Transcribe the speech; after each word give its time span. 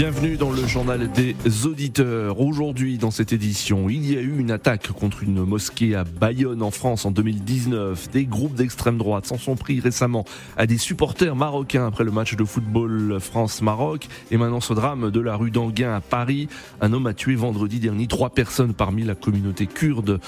Bienvenue 0.00 0.38
dans 0.38 0.50
le 0.50 0.66
journal 0.66 1.10
des 1.12 1.36
auditeurs. 1.66 2.40
Aujourd'hui, 2.40 2.96
dans 2.96 3.10
cette 3.10 3.34
édition, 3.34 3.90
il 3.90 4.10
y 4.10 4.16
a 4.16 4.22
eu 4.22 4.38
une 4.38 4.50
attaque 4.50 4.90
contre 4.92 5.22
une 5.22 5.44
mosquée 5.44 5.94
à 5.94 6.04
Bayonne 6.04 6.62
en 6.62 6.70
France 6.70 7.04
en 7.04 7.10
2019. 7.10 8.08
Des 8.10 8.24
groupes 8.24 8.54
d'extrême 8.54 8.96
droite 8.96 9.26
s'en 9.26 9.36
sont 9.36 9.56
pris 9.56 9.78
récemment 9.78 10.24
à 10.56 10.66
des 10.66 10.78
supporters 10.78 11.36
marocains 11.36 11.86
après 11.86 12.04
le 12.04 12.12
match 12.12 12.34
de 12.34 12.44
football 12.44 13.18
France-Maroc. 13.20 14.08
Et 14.30 14.38
maintenant, 14.38 14.62
ce 14.62 14.72
drame 14.72 15.10
de 15.10 15.20
la 15.20 15.36
rue 15.36 15.50
d'Anguin 15.50 15.94
à 15.94 16.00
Paris. 16.00 16.48
Un 16.80 16.94
homme 16.94 17.06
a 17.06 17.12
tué 17.12 17.34
vendredi 17.34 17.78
dernier 17.78 18.06
trois 18.06 18.30
personnes 18.30 18.72
parmi 18.72 19.04
la 19.04 19.14
communauté 19.14 19.66
kurde 19.66 20.18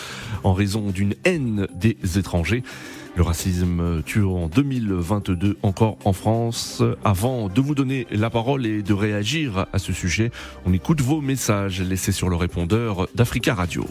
en 0.45 0.53
raison 0.53 0.91
d'une 0.91 1.15
haine 1.25 1.67
des 1.73 1.97
étrangers. 2.19 2.63
Le 3.15 3.23
racisme 3.23 4.03
tue 4.05 4.25
en 4.25 4.49
2022 4.49 5.59
encore 5.63 5.99
en 6.05 6.15
France. 6.15 6.83
Avant 7.05 7.49
de 7.49 7.61
vous 7.61 7.75
donner 7.75 8.07
la 8.11 8.31
parole 8.31 8.65
et 8.65 8.83
de 8.83 8.95
réagir 8.95 9.67
à 9.73 9.79
ce 9.79 9.93
sujet, 9.93 10.31
on 10.65 10.73
écoute 10.73 11.03
vos 11.03 11.21
messages 11.21 11.83
laissés 11.83 12.13
sur 12.13 12.31
le 12.31 12.37
répondeur 12.37 13.09
d'Africa 13.15 13.55
Radio. 13.55 13.85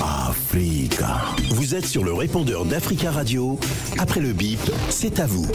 Africa. 0.00 1.20
Vous 1.50 1.74
êtes 1.74 1.86
sur 1.86 2.04
le 2.04 2.12
répondeur 2.12 2.64
d'Africa 2.64 3.10
Radio. 3.10 3.58
Après 3.98 4.20
le 4.20 4.32
bip, 4.32 4.60
c'est 4.88 5.18
à 5.18 5.26
vous. 5.26 5.48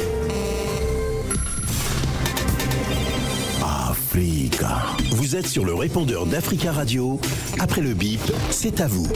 Africa. 3.62 4.84
Vous 5.12 5.36
êtes 5.36 5.48
sur 5.48 5.63
le 5.63 5.74
répondeur 5.74 6.26
d'Africa 6.26 6.74
Radio. 6.74 7.20
Après 7.60 7.82
le 7.82 7.94
bip, 7.94 8.22
c'est 8.50 8.82
à 8.82 8.88
vous. 8.88 9.08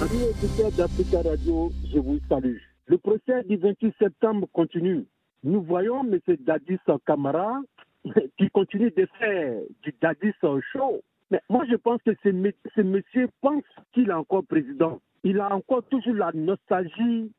Amis 0.00 0.22
auditeurs 0.30 0.70
d'Africa 0.76 1.22
Radio, 1.28 1.72
je 1.92 1.98
vous 1.98 2.20
salue. 2.28 2.58
Le 2.86 2.98
procès 2.98 3.42
du 3.42 3.56
28 3.56 3.96
septembre 3.98 4.46
continue. 4.52 5.04
Nous 5.42 5.60
voyons 5.60 6.04
M. 6.04 6.20
Dadis 6.38 6.78
Kamara 7.04 7.60
qui 8.38 8.48
continue 8.50 8.92
de 8.92 9.08
faire 9.18 9.60
du 9.82 9.92
Dadis 10.00 10.32
show. 10.72 11.00
Mais 11.32 11.40
moi, 11.50 11.64
je 11.68 11.74
pense 11.74 12.00
que 12.06 12.12
ce, 12.22 12.80
monsieur 12.80 13.28
pense 13.40 13.64
qu'il 13.92 14.10
est 14.10 14.12
encore 14.12 14.44
président. 14.44 15.00
Il 15.24 15.40
a 15.40 15.52
encore 15.52 15.82
toujours 15.88 16.14
la 16.14 16.30
nostalgie 16.32 17.32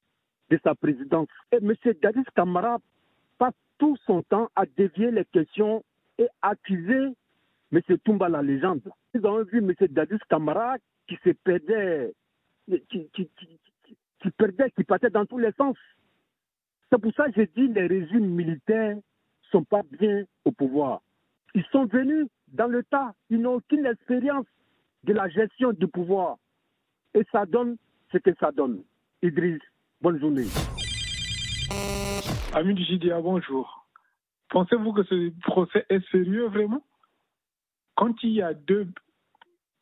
de 0.49 0.59
sa 0.61 0.75
présidence. 0.75 1.29
Et 1.53 1.57
M. 1.63 1.73
Dadis 2.01 2.25
Kamara 2.35 2.79
passe 3.38 3.53
tout 3.77 3.95
son 4.05 4.21
temps 4.23 4.49
à 4.57 4.66
dévier 4.66 5.11
les 5.11 5.23
questions 5.23 5.81
et 6.17 6.27
accuser 6.41 7.07
M. 7.71 7.81
Toumba 8.03 8.27
la 8.27 8.41
légende. 8.41 8.81
Nous 9.13 9.25
avons 9.25 9.45
vu 9.45 9.59
M. 9.59 9.73
Dadis 9.91 10.19
Kamara 10.29 10.75
qui 11.07 11.17
se 11.23 11.29
perdait 11.29 12.13
qui, 12.78 13.09
qui, 13.14 13.30
qui, 14.22 14.31
perdait, 14.31 14.72
qui 14.72 14.84
partait 14.84 15.09
dans 15.09 15.25
tous 15.25 15.38
les 15.38 15.52
sens. 15.53 15.78
C'est 16.92 17.00
pour 17.00 17.14
ça 17.14 17.30
que 17.30 17.42
je 17.42 17.48
dis 17.56 17.73
les 17.73 17.88
régimes 17.88 18.28
militaires 18.28 18.95
ne 18.95 19.02
sont 19.52 19.64
pas 19.64 19.81
bien 20.00 20.23
au 20.45 20.52
pouvoir. 20.52 21.02
Ils 21.56 21.66
sont 21.72 21.86
venus 21.86 22.28
dans 22.50 22.67
le 22.67 22.84
tas, 22.84 23.14
ils 23.30 23.40
n'ont 23.40 23.56
aucune 23.56 23.86
expérience 23.86 24.45
de 25.03 25.14
la 25.14 25.30
gestion 25.30 25.72
du 25.72 25.88
pouvoir. 25.88 26.38
Et 27.14 27.25
ça 27.31 27.45
donne 27.45 27.78
ce 28.12 28.17
que 28.17 28.31
ça 28.40 28.52
donne. 28.52 28.84
Idriss, 29.22 29.62
bonne 30.02 30.20
journée. 30.20 30.47
Ami 32.53 32.73
du 32.73 32.84
JDA, 32.84 33.22
bonjour. 33.22 33.88
Pensez-vous 34.50 34.94
que 34.94 35.03
ce 35.03 35.31
procès 35.42 35.86
est 35.90 36.08
sérieux 36.09 36.47
vraiment? 36.47 36.84
Quand 37.95 38.14
il 38.23 38.31
y 38.31 38.42
a 38.42 38.53
deux 38.53 38.88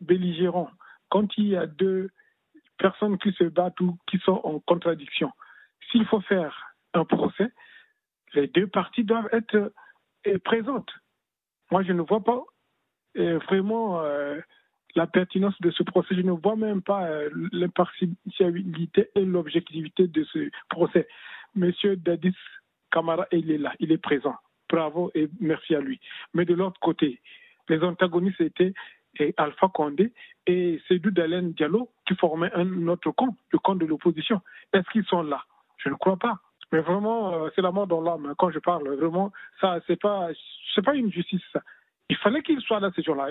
belligérants, 0.02 0.70
quand 1.10 1.38
il 1.38 1.48
y 1.50 1.56
a 1.56 1.66
deux 1.66 2.10
personnes 2.78 3.18
qui 3.18 3.32
se 3.34 3.44
battent 3.46 3.80
ou 3.82 3.98
qui 4.08 4.18
sont 4.20 4.40
en 4.44 4.60
contradiction. 4.60 5.32
S'il 5.92 6.06
faut 6.06 6.22
faire 6.22 6.76
un 6.94 7.06
procès, 7.06 7.52
les 8.34 8.48
deux 8.48 8.68
parties 8.68 9.04
doivent 9.04 9.30
être 9.32 9.74
euh, 10.28 10.40
présentes. 10.44 10.92
Moi, 11.72 11.84
je 11.84 11.94
ne 11.94 12.02
vois 12.02 12.24
pas 12.24 12.44
euh, 13.18 13.40
vraiment 13.40 14.02
euh, 14.02 14.40
la 14.96 15.08
pertinence 15.08 15.60
de 15.62 15.72
ce 15.72 15.84
procès. 15.84 16.16
Je 16.16 16.22
ne 16.22 16.32
vois 16.32 16.56
même 16.56 16.82
pas 16.82 17.08
l'impartialité 17.52 19.10
et 19.16 19.26
l'objectivité 19.26 20.08
de 20.08 20.24
ce 20.26 20.50
procès. 20.70 21.08
Monsieur 21.56 21.96
Dadis 21.96 22.36
Kamara, 22.92 23.28
il 23.32 23.52
est 23.52 23.58
là, 23.58 23.74
il 23.80 23.92
est 23.92 23.98
présent. 23.98 24.36
Bravo 24.70 25.12
et 25.14 25.30
merci 25.40 25.76
à 25.76 25.80
lui. 25.80 26.00
Mais 26.34 26.46
de 26.46 26.54
l'autre 26.54 26.80
côté, 26.80 27.22
les 27.70 27.84
antagonistes 27.84 28.42
étaient 28.42 28.74
et 29.20 29.34
Alpha 29.38 29.68
Condé 29.74 30.14
et 30.46 30.82
Seydou 30.88 31.12
Dalen 31.12 31.54
Diallo 31.54 31.90
qui 32.08 32.16
formaient 32.16 32.52
un 32.54 32.88
autre 32.88 33.12
camp, 33.12 33.36
le 33.52 33.60
camp 33.60 33.76
de 33.76 33.86
l'opposition. 33.86 34.42
Est-ce 34.74 34.90
qu'ils 34.92 35.06
sont 35.06 35.24
là? 35.24 35.44
Je 35.78 35.90
ne 35.90 35.96
crois 35.96 36.18
pas. 36.18 36.40
Mais 36.72 36.82
vraiment, 36.82 37.34
euh, 37.34 37.50
c'est 37.56 37.62
la 37.62 37.72
mort 37.72 37.88
dans 37.88 38.02
l'âme. 38.02 38.34
Quand 38.38 38.52
je 38.52 38.60
parle, 38.60 38.88
vraiment, 38.96 39.32
ça, 39.62 39.80
c'est 39.88 40.00
pas, 40.00 40.30
c'est 40.76 40.84
pas 40.84 40.96
une 40.96 41.12
justice. 41.12 41.42
Il 42.10 42.18
fallait 42.18 42.42
qu'ils 42.42 42.62
soient 42.62 42.80
là 42.80 42.92
ces 42.96 43.04
jours-là. 43.04 43.30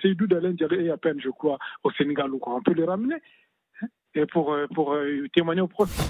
Seydou 0.00 0.26
Dalen 0.26 0.54
Diallo 0.54 0.80
est 0.80 0.90
à 0.90 0.96
peine, 0.96 1.20
je 1.20 1.30
crois, 1.30 1.58
au 1.82 1.90
Sénégal. 1.92 2.30
On 2.32 2.62
peut 2.62 2.72
les 2.72 2.84
ramener 2.84 3.16
hein, 3.82 4.24
pour, 4.32 4.52
euh, 4.52 4.66
pour 4.74 4.94
euh, 4.94 5.26
témoigner 5.34 5.60
au 5.60 5.68
procès. 5.68 6.02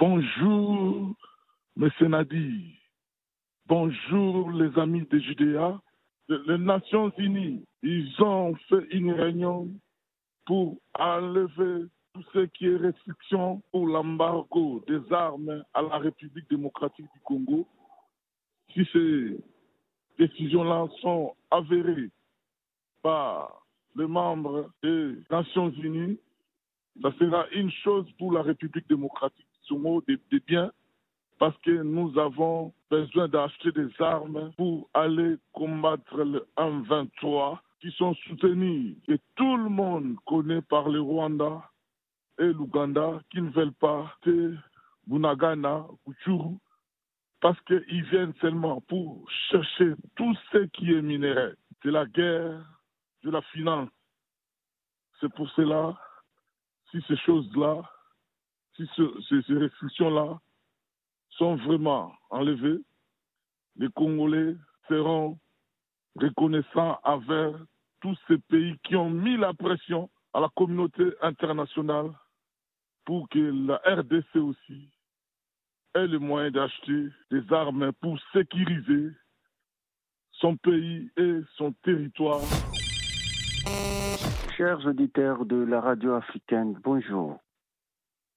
Bonjour, 0.00 1.14
Monsieur 1.76 2.08
Nadi. 2.08 2.78
Bonjour, 3.66 4.50
les 4.50 4.78
amis 4.78 5.06
de 5.10 5.18
Judéa 5.18 5.80
les 6.28 6.58
Nations 6.58 7.12
Unies, 7.18 7.64
ils 7.82 8.22
ont 8.22 8.54
fait 8.68 8.86
une 8.90 9.12
réunion 9.12 9.68
pour 10.46 10.78
enlever 10.98 11.86
tout 12.14 12.22
ce 12.32 12.46
qui 12.46 12.66
est 12.66 12.76
restriction 12.76 13.62
pour 13.72 13.86
l'embargo 13.86 14.84
des 14.86 15.00
armes 15.12 15.64
à 15.74 15.82
la 15.82 15.98
République 15.98 16.48
démocratique 16.48 17.06
du 17.12 17.20
Congo. 17.20 17.66
Si 18.72 18.86
ces 18.92 19.36
décisions-là 20.18 20.86
sont 21.00 21.34
avérées 21.50 22.10
par 23.02 23.66
les 23.96 24.06
membres 24.06 24.70
des 24.82 25.16
Nations 25.30 25.70
Unies, 25.70 26.18
ça 27.02 27.12
sera 27.18 27.48
une 27.50 27.70
chose 27.70 28.06
pour 28.18 28.32
la 28.32 28.42
République 28.42 28.88
démocratique 28.88 29.46
du 29.62 29.74
Congo 29.74 30.02
des, 30.06 30.18
des 30.30 30.40
biens 30.40 30.70
parce 31.38 31.56
que 31.58 31.82
nous 31.82 32.16
avons 32.18 32.72
besoin 32.94 33.28
d'acheter 33.28 33.72
des 33.72 33.90
armes 33.98 34.52
pour 34.56 34.88
aller 34.94 35.36
combattre 35.52 36.16
le 36.16 36.46
1-23 36.56 37.58
qui 37.80 37.90
sont 37.92 38.14
soutenus 38.14 38.96
et 39.08 39.18
tout 39.34 39.56
le 39.56 39.68
monde 39.68 40.16
connaît 40.26 40.62
par 40.62 40.88
le 40.88 41.00
Rwanda 41.00 41.70
et 42.38 42.52
l'Ouganda 42.52 43.20
qui 43.30 43.40
ne 43.42 43.50
veulent 43.50 43.80
pas 43.80 44.12
que 44.22 44.54
Bunagana 45.08 45.86
ou 46.06 46.14
Churu 46.24 46.56
parce 47.40 47.60
qu'ils 47.62 48.04
viennent 48.04 48.32
seulement 48.40 48.80
pour 48.82 49.28
chercher 49.50 49.94
tout 50.14 50.34
ce 50.52 50.58
qui 50.74 50.92
est 50.92 51.02
minerai. 51.02 51.54
C'est 51.82 51.90
la 51.90 52.06
guerre, 52.06 52.64
de 53.24 53.30
la 53.30 53.42
finance. 53.42 53.90
C'est 55.20 55.32
pour 55.34 55.50
cela, 55.50 55.98
si 56.90 57.02
ces 57.08 57.16
choses-là, 57.18 57.82
si 58.76 58.88
ces 58.96 59.54
restrictions-là 59.54 60.40
sont 61.38 61.56
vraiment 61.56 62.12
enlevés, 62.30 62.80
les 63.76 63.88
Congolais 63.90 64.56
seront 64.88 65.38
reconnaissants 66.16 66.98
envers 67.02 67.54
tous 68.00 68.16
ces 68.28 68.38
pays 68.38 68.78
qui 68.84 68.96
ont 68.96 69.10
mis 69.10 69.36
la 69.36 69.52
pression 69.54 70.10
à 70.32 70.40
la 70.40 70.48
communauté 70.54 71.04
internationale 71.22 72.10
pour 73.04 73.28
que 73.28 73.38
la 73.38 73.80
RDC 73.84 74.36
aussi 74.36 74.90
ait 75.94 76.06
le 76.06 76.18
moyen 76.18 76.50
d'acheter 76.50 77.08
des 77.30 77.52
armes 77.52 77.92
pour 78.00 78.18
sécuriser 78.32 79.10
son 80.32 80.56
pays 80.56 81.10
et 81.16 81.40
son 81.56 81.72
territoire. 81.84 82.40
Chers 84.56 84.84
auditeurs 84.86 85.44
de 85.46 85.56
la 85.56 85.80
radio 85.80 86.14
africaine, 86.14 86.78
bonjour. 86.82 87.43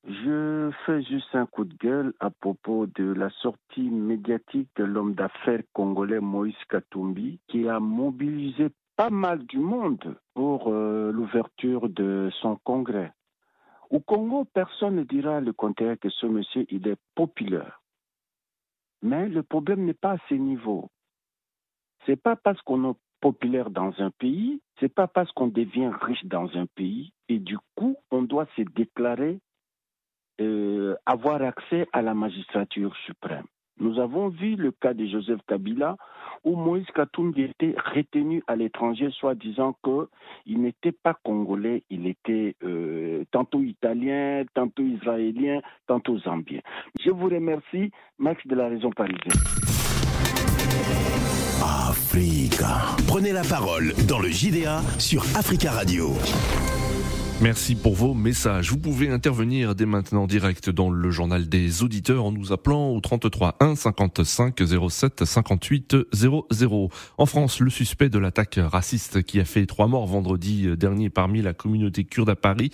Je 0.06 0.72
fais 0.86 1.04
juste 1.04 1.34
un 1.34 1.46
coup 1.46 1.66
de 1.66 1.76
gueule 1.76 2.14
à 2.20 2.30
propos 2.30 2.88
de 2.88 3.12
la 3.14 3.30
sortie 3.42 3.90
médiatique 3.90 4.70
de 4.76 4.84
l'homme 4.84 5.16
d'affaires 5.16 5.64
congolais 5.74 6.20
Moïse 6.20 6.56
Katumbi, 6.70 7.40
qui 7.48 7.68
a 7.68 7.80
mobilisé 7.80 8.70
pas 8.96 9.10
mal 9.10 9.46
du 9.46 9.60
monde 9.60 10.18
pour 10.34 10.68
euh, 10.70 11.12
l'ouverture 11.12 11.90
de 11.90 12.30
son 12.42 12.56
congrès. 12.64 13.14
Au 13.90 14.00
Congo, 14.00 14.46
personne 14.46 14.96
ne 14.96 15.04
dira 15.04 15.40
le 15.40 15.54
contraire 15.54 15.98
que 16.00 16.10
ce 16.10 16.26
monsieur, 16.26 16.66
il 16.70 16.88
est 16.88 17.00
populaire. 17.16 17.82
Mais 19.02 19.30
le 19.30 19.44
problème 19.44 19.86
n'est 19.86 19.94
pas 19.94 20.14
à 20.14 20.18
ce 20.30 20.34
niveau. 20.34 20.90
C'est 22.06 22.22
pas 22.22 22.36
parce 22.36 22.62
qu'on 22.62 22.92
est 22.92 22.96
populaire 23.22 23.70
dans 23.70 23.94
un 24.00 24.12
pays, 24.12 24.62
c'est 24.80 24.94
pas 24.94 25.08
parce 25.08 25.32
qu'on 25.32 25.48
devient 25.48 25.92
riche 26.02 26.26
dans 26.26 26.50
un 26.56 26.66
pays 26.66 27.12
et 27.30 27.40
du 27.40 27.58
coup, 27.76 27.98
on 28.12 28.22
doit 28.22 28.48
se 28.56 28.62
déclarer 28.62 29.40
euh, 30.42 30.96
avoir 31.06 31.42
accès 31.42 31.88
à 31.94 32.02
la 32.02 32.14
magistrature 32.14 32.96
suprême. 33.06 33.46
Nous 33.80 34.00
avons 34.00 34.30
vu 34.30 34.56
le 34.56 34.72
cas 34.72 34.94
de 34.94 35.06
Joseph 35.06 35.40
Kabila 35.48 35.96
où 36.44 36.56
Moïse 36.56 36.86
Katumbi 36.96 37.44
était 37.44 37.76
retenu 37.94 38.44
à 38.48 38.56
l'étranger, 38.56 39.10
soit 39.12 39.36
disant 39.36 39.76
qu'il 39.84 40.62
n'était 40.62 40.92
pas 40.92 41.16
congolais, 41.24 41.84
il 41.90 42.08
était 42.08 42.56
euh, 42.64 43.24
tantôt 43.32 43.62
italien, 43.62 44.44
tantôt 44.54 44.84
israélien, 44.84 45.62
tantôt 45.88 46.18
zambien. 46.20 46.62
Je 47.00 47.12
vous 47.12 47.26
remercie, 47.28 47.92
Max 48.18 48.46
de 48.48 48.56
la 48.56 48.70
Raison 48.70 48.92
Parisienne. 48.92 49.34
Africa. 51.90 52.96
Prenez 53.08 53.32
la 53.32 53.44
parole 53.44 53.94
dans 54.08 54.20
le 54.20 54.30
JDA 54.30 54.82
sur 55.00 55.22
Africa 55.36 55.72
Radio. 55.72 56.10
Merci 57.40 57.76
pour 57.76 57.94
vos 57.94 58.16
messages. 58.16 58.72
Vous 58.72 58.80
pouvez 58.80 59.12
intervenir 59.12 59.76
dès 59.76 59.86
maintenant 59.86 60.26
direct 60.26 60.72
dans 60.72 60.90
le 60.90 61.12
journal 61.12 61.48
des 61.48 61.84
auditeurs 61.84 62.26
en 62.26 62.32
nous 62.32 62.52
appelant 62.52 62.90
au 62.90 63.00
33 63.00 63.58
1 63.60 63.76
55 63.76 64.60
07 64.90 65.24
58 65.24 65.96
00. 66.12 66.90
En 67.20 67.26
France, 67.28 67.60
le 67.60 67.70
suspect 67.70 68.10
de 68.10 68.18
l'attaque 68.18 68.60
raciste 68.60 69.22
qui 69.22 69.40
a 69.40 69.46
fait 69.46 69.68
trois 69.68 69.88
morts 69.88 70.08
vendredi 70.08 70.76
dernier 70.76 71.12
parmi 71.12 71.44
la 71.44 71.54
communauté 71.54 72.06
kurde 72.06 72.32
à 72.32 72.36
Paris 72.36 72.72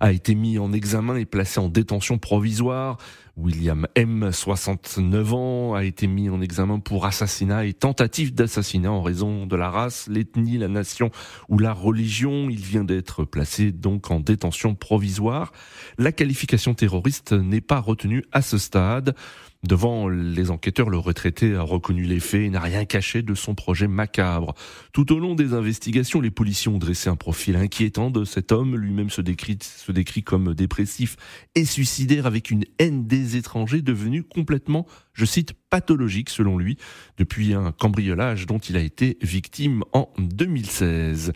a 0.00 0.12
été 0.12 0.34
mis 0.34 0.58
en 0.58 0.72
examen 0.72 1.16
et 1.16 1.24
placé 1.24 1.60
en 1.60 1.68
détention 1.68 2.18
provisoire. 2.18 2.98
William 3.36 3.86
M, 3.94 4.30
69 4.32 5.34
ans, 5.34 5.74
a 5.74 5.84
été 5.84 6.06
mis 6.06 6.30
en 6.30 6.40
examen 6.40 6.78
pour 6.78 7.04
assassinat 7.04 7.66
et 7.66 7.74
tentative 7.74 8.34
d'assassinat 8.34 8.90
en 8.90 9.02
raison 9.02 9.46
de 9.46 9.56
la 9.56 9.68
race, 9.68 10.08
l'ethnie, 10.08 10.56
la 10.56 10.68
nation 10.68 11.10
ou 11.50 11.58
la 11.58 11.74
religion. 11.74 12.48
Il 12.48 12.60
vient 12.60 12.84
d'être 12.84 13.24
placé 13.24 13.72
donc 13.72 14.10
en 14.10 14.20
détention 14.20 14.74
provisoire. 14.74 15.52
La 15.98 16.12
qualification 16.12 16.72
terroriste 16.72 17.32
n'est 17.32 17.60
pas 17.60 17.78
retenue 17.78 18.24
à 18.32 18.40
ce 18.40 18.56
stade. 18.56 19.14
Devant 19.62 20.08
les 20.08 20.50
enquêteurs, 20.50 20.90
le 20.90 20.98
retraité 20.98 21.54
a 21.54 21.62
reconnu 21.62 22.04
les 22.04 22.20
faits 22.20 22.42
et 22.42 22.50
n'a 22.50 22.60
rien 22.60 22.84
caché 22.84 23.22
de 23.22 23.34
son 23.34 23.54
projet 23.54 23.88
macabre. 23.88 24.54
Tout 24.92 25.12
au 25.12 25.18
long 25.18 25.34
des 25.34 25.54
investigations, 25.54 26.20
les 26.20 26.30
policiers 26.30 26.70
ont 26.70 26.78
dressé 26.78 27.08
un 27.08 27.16
profil 27.16 27.56
inquiétant 27.56 28.10
de 28.10 28.24
cet 28.24 28.52
homme, 28.52 28.76
lui-même 28.76 29.10
se 29.10 29.22
décrit, 29.22 30.22
comme 30.22 30.54
dépressif 30.54 31.16
et 31.54 31.64
suicidaire 31.64 32.26
avec 32.26 32.50
une 32.50 32.64
haine 32.78 33.06
des 33.06 33.36
étrangers 33.36 33.82
devenue 33.82 34.22
complètement, 34.22 34.86
je 35.16 35.24
cite, 35.24 35.54
pathologique 35.70 36.28
selon 36.30 36.58
lui, 36.58 36.76
depuis 37.16 37.54
un 37.54 37.72
cambriolage 37.72 38.46
dont 38.46 38.58
il 38.58 38.76
a 38.76 38.80
été 38.80 39.16
victime 39.22 39.82
en 39.92 40.08
2016. 40.18 41.32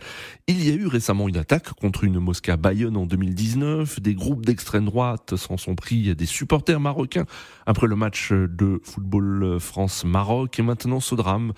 Il 0.47 0.63
y 0.63 0.71
a 0.71 0.73
eu 0.73 0.85
récemment 0.85 1.27
une 1.27 1.37
attaque 1.37 1.73
contre 1.73 2.03
une 2.03 2.19
mosquée 2.19 2.55
Bayonne 2.57 2.95
en 2.95 3.07
2019. 3.07 3.99
Des 3.99 4.13
groupes 4.13 4.45
d'extrême 4.45 4.85
droite 4.85 5.35
s'en 5.35 5.57
sont 5.57 5.75
pris 5.75 6.15
des 6.15 6.25
supporters 6.27 6.79
marocains 6.79 7.25
après 7.65 7.87
le 7.87 7.95
match 7.95 8.31
de 8.31 8.79
football 8.83 9.59
France-Maroc 9.59 10.59
et 10.59 10.61
maintenant 10.61 10.99
ce 10.99 11.15
drame 11.15 11.53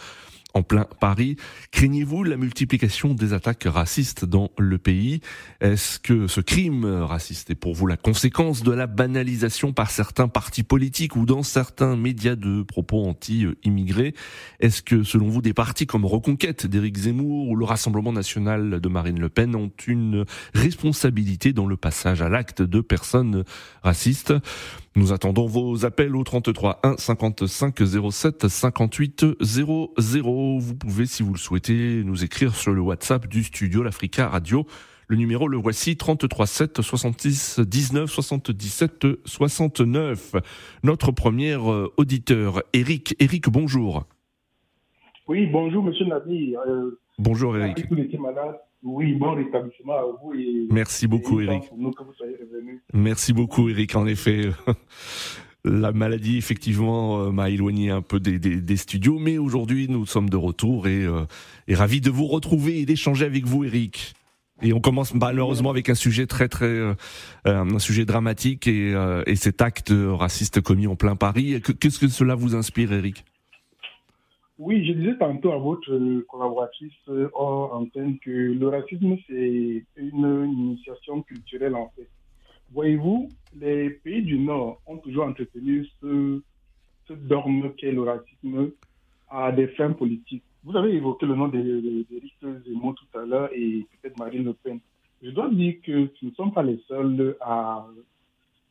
en 0.53 0.63
plein 0.63 0.85
Paris. 1.00 1.35
Craignez-vous 1.71 2.23
la 2.23 2.38
multiplication 2.38 3.13
des 3.13 3.33
attaques 3.33 3.65
racistes 3.65 4.25
dans 4.25 4.51
le 4.57 4.77
pays? 4.77 5.21
Est-ce 5.61 6.00
que 6.00 6.27
ce 6.27 6.41
crime 6.41 6.85
raciste 6.85 7.50
est 7.50 7.55
pour 7.55 7.73
vous 7.73 7.88
la 7.88 7.97
conséquence 7.97 8.63
de 8.63 8.71
la 8.71 8.88
banalisation 8.88 9.73
par 9.73 9.89
certains 9.89 10.27
partis 10.27 10.63
politiques 10.63 11.15
ou 11.15 11.25
dans 11.25 11.44
certains 11.44 11.95
médias 11.95 12.35
de 12.35 12.61
propos 12.61 13.03
anti-immigrés? 13.05 14.13
Est-ce 14.59 14.83
que 14.83 15.03
selon 15.03 15.27
vous 15.27 15.41
des 15.41 15.53
partis 15.53 15.88
comme 15.88 16.05
Reconquête 16.05 16.67
d'Éric 16.67 16.97
Zemmour 16.97 17.50
ou 17.50 17.55
le 17.55 17.65
Rassemblement 17.65 18.13
national 18.13 18.79
de 18.79 18.89
Marine 18.89 19.19
Le 19.19 19.29
Pen 19.29 19.55
ont 19.55 19.71
une 19.88 20.25
responsabilité 20.53 21.53
dans 21.53 21.67
le 21.67 21.77
passage 21.77 22.21
à 22.21 22.29
l'acte 22.29 22.61
de 22.61 22.81
personnes 22.81 23.44
racistes? 23.81 24.33
Nous 24.95 25.11
attendons 25.11 25.47
vos 25.47 25.85
appels 25.85 26.15
au 26.15 26.23
33 26.23 26.79
1 26.83 26.97
55 26.97 27.75
07 28.11 28.47
58 28.47 29.25
00. 29.41 30.57
Vous 30.59 30.75
pouvez, 30.75 31.05
si 31.07 31.23
vous 31.23 31.33
le 31.33 31.39
souhaitez, 31.39 32.03
nous 32.03 32.23
écrire 32.23 32.53
sur 32.53 32.73
le 32.73 32.81
WhatsApp 32.81 33.27
du 33.27 33.43
studio 33.43 33.81
l'Africa 33.81 34.27
Radio. 34.27 34.67
Le 35.07 35.17
numéro, 35.17 35.47
le 35.47 35.57
voici 35.57 35.97
33 35.97 36.45
7 36.45 36.81
66 36.81 37.59
19 37.59 38.09
77 38.09 39.07
69. 39.25 40.35
Notre 40.83 41.11
premier 41.11 41.55
auditeur, 41.97 42.61
Eric. 42.73 43.15
Eric, 43.19 43.49
bonjour. 43.49 44.05
Oui, 45.27 45.47
bonjour, 45.47 45.83
monsieur 45.83 46.05
Nabi. 46.05 46.55
Euh, 46.67 46.99
bonjour, 47.17 47.57
Eric. 47.57 47.85
Oui, 48.83 49.13
bon 49.13 49.33
rétablissement 49.33 49.94
à 49.94 50.03
vous. 50.21 50.33
Et, 50.33 50.68
Merci 50.69 51.07
beaucoup, 51.07 51.39
Eric. 51.39 51.63
Merci 52.94 53.33
beaucoup, 53.33 53.69
Eric. 53.69 53.95
En 53.95 54.06
effet, 54.06 54.50
la 55.65 55.91
maladie, 55.94 56.38
effectivement, 56.38 57.21
euh, 57.21 57.31
m'a 57.31 57.50
éloigné 57.50 57.89
un 57.91 58.01
peu 58.01 58.19
des, 58.19 58.39
des, 58.39 58.57
des 58.57 58.77
studios, 58.77 59.19
mais 59.19 59.38
aujourd'hui, 59.38 59.88
nous 59.88 60.06
sommes 60.06 60.30
de 60.30 60.38
retour 60.38 60.88
et, 60.88 61.03
euh, 61.03 61.25
et 61.68 61.75
ravis 61.75 62.01
de 62.01 62.12
vous 62.12 62.27
retrouver 62.27 62.80
et 62.80 62.85
d'échanger 62.85 63.25
avec 63.25 63.45
vous, 63.45 63.63
Eric. 63.63 64.13
Et 64.62 64.71
on 64.71 64.80
commence 64.80 65.13
malheureusement 65.13 65.69
avec 65.71 65.89
un 65.89 65.95
sujet 65.95 66.25
très 66.25 66.47
très 66.47 66.65
euh, 66.65 66.94
un 67.45 67.79
sujet 67.79 68.06
dramatique 68.06 68.68
et, 68.68 68.94
euh, 68.94 69.24
et 69.25 69.36
cet 69.36 69.62
acte 69.62 69.91
raciste 69.94 70.62
commis 70.62 70.88
en 70.88 70.95
plein 70.95 71.15
Paris. 71.15 71.62
Qu'est-ce 71.79 72.00
que 72.00 72.07
cela 72.07 72.36
vous 72.36 72.56
inspire, 72.56 72.94
Eric? 72.94 73.25
Oui, 74.59 74.85
je 74.85 74.94
disais 74.94 75.17
tantôt 75.17 75.51
à 75.51 75.57
votre 75.57 76.21
collaboratrice 76.27 76.94
hors 77.33 77.73
antenne 77.73 78.19
que 78.19 78.29
le 78.29 78.67
racisme, 78.67 79.17
c'est 79.27 79.83
une 79.97 80.45
initiation 80.53 81.21
culturelle 81.23 81.75
en 81.75 81.91
fait. 81.95 82.07
Voyez-vous, 82.71 83.29
les 83.59 83.89
pays 83.89 84.21
du 84.21 84.39
Nord 84.39 84.81
ont 84.85 84.97
toujours 84.97 85.25
entretenu 85.25 85.88
ce, 86.01 86.41
ce 87.07 87.13
dogme 87.13 87.71
qu'est 87.77 87.91
le 87.91 88.01
racisme 88.01 88.71
à 89.29 89.51
des 89.51 89.67
fins 89.69 89.91
politiques. 89.91 90.44
Vous 90.63 90.77
avez 90.77 90.94
évoqué 90.94 91.25
le 91.25 91.35
nom 91.35 91.47
d'Éric 91.50 92.33
Zemmour 92.41 92.95
tout 92.95 93.17
à 93.17 93.25
l'heure 93.25 93.50
et 93.53 93.85
peut-être 94.01 94.17
Marine 94.17 94.45
Le 94.45 94.53
Pen. 94.53 94.79
Je 95.21 95.31
dois 95.31 95.50
dire 95.50 95.75
que 95.83 96.09
ce 96.19 96.25
ne 96.25 96.31
sont 96.31 96.51
pas 96.51 96.63
les 96.63 96.79
seuls 96.88 97.35
à 97.41 97.85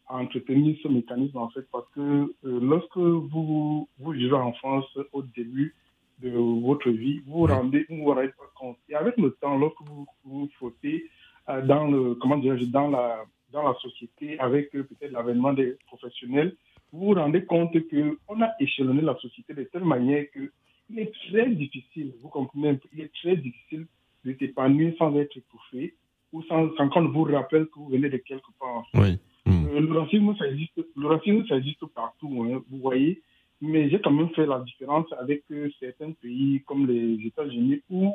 à 0.09 0.17
entretenir 0.17 0.77
ce 0.83 0.89
mécanisme 0.89 1.39
en 1.39 1.49
fait 1.51 1.67
parce 1.71 1.89
que 1.95 2.01
euh, 2.01 2.61
lorsque 2.61 2.97
vous 2.97 3.89
vous 3.99 4.11
vivez 4.11 4.35
en 4.35 4.53
France 4.55 4.99
au 5.13 5.23
début 5.23 5.75
de 6.21 6.31
votre 6.31 6.91
vie, 6.91 7.21
vous 7.27 7.41
vous 7.41 7.47
rendez, 7.47 7.87
vous 7.89 7.97
vous 7.97 8.13
rendez 8.13 8.29
pas 8.29 8.51
compte. 8.55 8.79
Et 8.89 8.95
avec 8.95 9.17
le 9.17 9.33
temps, 9.41 9.59
lorsque 9.59 9.81
vous 9.85 10.07
vous 10.25 10.49
frottez 10.57 11.05
euh, 11.49 11.63
dans 11.63 11.87
le 11.87 12.15
comment 12.17 12.39
dire 12.39 12.57
dans 12.69 12.89
la 12.89 13.25
dans 13.51 13.63
la 13.63 13.75
société 13.81 14.39
avec 14.39 14.75
euh, 14.75 14.85
peut-être 14.85 15.13
l'avènement 15.13 15.53
des 15.53 15.77
professionnels, 15.87 16.57
vous 16.93 17.07
vous 17.07 17.15
rendez 17.15 17.45
compte 17.45 17.73
que 17.89 18.19
on 18.29 18.41
a 18.43 18.51
échelonné 18.61 19.03
la 19.03 19.17
société 19.17 19.55
de 19.55 19.65
telle 19.65 19.85
manière 19.85 20.25
que 20.33 20.51
il 20.91 20.99
est 20.99 21.13
très 21.29 21.49
difficile, 21.49 22.13
vous 22.21 22.29
comprenez, 22.29 22.79
il 22.93 23.01
est 23.01 23.13
très 23.15 23.37
difficile 23.37 23.87
de 24.25 24.37
s'épanouir 24.39 24.93
sans 24.99 25.17
être 25.17 25.37
étouffé 25.37 25.95
ou 26.33 26.43
sans, 26.45 26.75
sans 26.77 26.89
qu'on 26.89 27.09
vous 27.09 27.25
rappelle 27.25 27.67
que 27.67 27.79
vous 27.79 27.89
venez 27.89 28.09
de 28.09 28.19
quelque 28.19 28.51
part. 28.59 28.85
Oui. 28.95 29.19
Euh, 29.49 29.81
le 29.81 29.99
racisme, 29.99 30.35
ça 30.39 30.47
existe, 30.49 30.81
le 30.97 31.07
racisme, 31.07 31.45
ça 31.49 31.57
existe 31.57 31.85
partout, 31.87 32.47
hein, 32.49 32.63
vous 32.71 32.79
voyez. 32.79 33.21
Mais 33.61 33.89
j'ai 33.91 34.01
quand 34.01 34.11
même 34.11 34.31
fait 34.31 34.47
la 34.47 34.61
différence 34.61 35.07
avec 35.21 35.43
euh, 35.51 35.69
certains 35.79 36.13
pays 36.13 36.63
comme 36.67 36.87
les 36.87 37.25
États-Unis 37.27 37.81
où 37.91 38.13